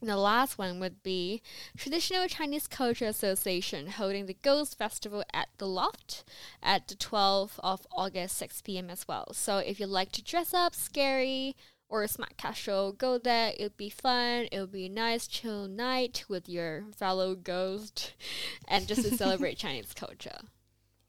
And 0.00 0.10
the 0.10 0.16
last 0.16 0.58
one 0.58 0.78
would 0.80 1.02
be 1.02 1.42
Traditional 1.76 2.28
Chinese 2.28 2.66
Culture 2.66 3.06
Association 3.06 3.86
holding 3.88 4.26
the 4.26 4.36
Ghost 4.42 4.76
Festival 4.76 5.24
at 5.32 5.48
the 5.58 5.66
Loft 5.66 6.24
at 6.62 6.86
the 6.88 6.94
12th 6.94 7.58
of 7.60 7.86
August, 7.90 8.36
6 8.36 8.60
p.m. 8.62 8.90
as 8.90 9.08
well. 9.08 9.32
So 9.32 9.58
if 9.58 9.80
you 9.80 9.86
like 9.86 10.12
to 10.12 10.22
dress 10.22 10.52
up 10.52 10.74
scary 10.74 11.56
or 11.88 12.06
smart 12.06 12.36
casual, 12.36 12.92
go 12.92 13.16
there. 13.16 13.52
It'll 13.56 13.74
be 13.76 13.90
fun. 13.90 14.48
It'll 14.52 14.66
be 14.66 14.86
a 14.86 14.90
nice, 14.90 15.26
chill 15.26 15.66
night 15.66 16.24
with 16.28 16.48
your 16.48 16.84
fellow 16.94 17.34
ghost 17.34 18.12
and 18.68 18.86
just 18.86 19.02
to 19.02 19.16
celebrate 19.16 19.56
Chinese 19.58 19.94
culture. 19.94 20.38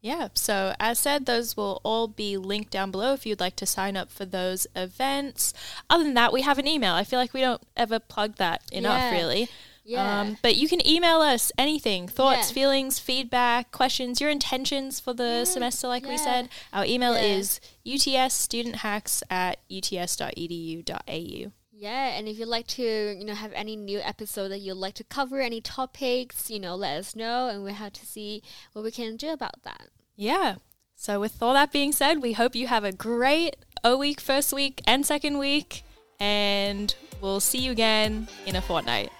Yeah. 0.00 0.28
So 0.34 0.74
as 0.78 0.98
said, 1.00 1.26
those 1.26 1.56
will 1.56 1.80
all 1.84 2.06
be 2.08 2.36
linked 2.36 2.70
down 2.70 2.90
below 2.90 3.14
if 3.14 3.26
you'd 3.26 3.40
like 3.40 3.56
to 3.56 3.66
sign 3.66 3.96
up 3.96 4.10
for 4.10 4.24
those 4.24 4.66
events. 4.76 5.52
Other 5.90 6.04
than 6.04 6.14
that, 6.14 6.32
we 6.32 6.42
have 6.42 6.58
an 6.58 6.68
email. 6.68 6.94
I 6.94 7.04
feel 7.04 7.18
like 7.18 7.34
we 7.34 7.40
don't 7.40 7.62
ever 7.76 7.98
plug 7.98 8.36
that 8.36 8.62
enough, 8.70 9.00
Yeah. 9.00 9.10
really. 9.10 9.48
Yeah. 9.84 10.20
Um, 10.20 10.36
but 10.42 10.54
you 10.56 10.68
can 10.68 10.86
email 10.86 11.20
us 11.22 11.50
anything 11.56 12.08
thoughts, 12.08 12.50
Yeah. 12.50 12.54
feelings, 12.54 12.98
feedback, 12.98 13.72
questions, 13.72 14.20
your 14.20 14.28
intentions 14.30 15.00
for 15.00 15.14
the 15.14 15.24
Yeah, 15.38 15.44
semester, 15.44 15.88
like 15.88 16.04
we 16.04 16.18
said. 16.18 16.50
Our 16.74 16.84
email 16.84 17.14
is 17.14 17.58
utsstudenthacks 17.86 19.22
at 19.30 19.58
uts.edu.au. 19.70 21.52
Yeah, 21.80 22.18
and 22.18 22.26
if 22.26 22.40
you'd 22.40 22.48
like 22.48 22.66
to, 22.68 22.82
you 23.16 23.24
know, 23.24 23.34
have 23.34 23.52
any 23.52 23.76
new 23.76 24.00
episode 24.00 24.48
that 24.48 24.58
you'd 24.58 24.74
like 24.74 24.94
to 24.94 25.04
cover, 25.04 25.40
any 25.40 25.60
topics, 25.60 26.50
you 26.50 26.58
know, 26.58 26.74
let 26.74 26.98
us 26.98 27.14
know, 27.14 27.48
and 27.48 27.62
we'll 27.62 27.74
have 27.74 27.92
to 27.92 28.04
see 28.04 28.42
what 28.72 28.84
we 28.84 28.90
can 28.90 29.16
do 29.16 29.28
about 29.28 29.62
that. 29.62 29.90
Yeah. 30.16 30.56
So, 30.96 31.20
with 31.20 31.40
all 31.40 31.52
that 31.54 31.70
being 31.70 31.92
said, 31.92 32.20
we 32.20 32.32
hope 32.32 32.56
you 32.56 32.66
have 32.66 32.82
a 32.82 32.90
great 32.90 33.54
O 33.84 33.96
week, 33.96 34.20
first 34.20 34.52
week, 34.52 34.82
and 34.88 35.06
second 35.06 35.38
week. 35.38 35.84
And 36.18 36.92
we'll 37.20 37.38
see 37.38 37.58
you 37.58 37.70
again 37.70 38.26
in 38.44 38.56
a 38.56 38.60
fortnight. 38.60 39.12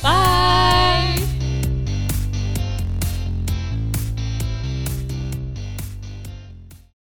Bye. 0.00 1.23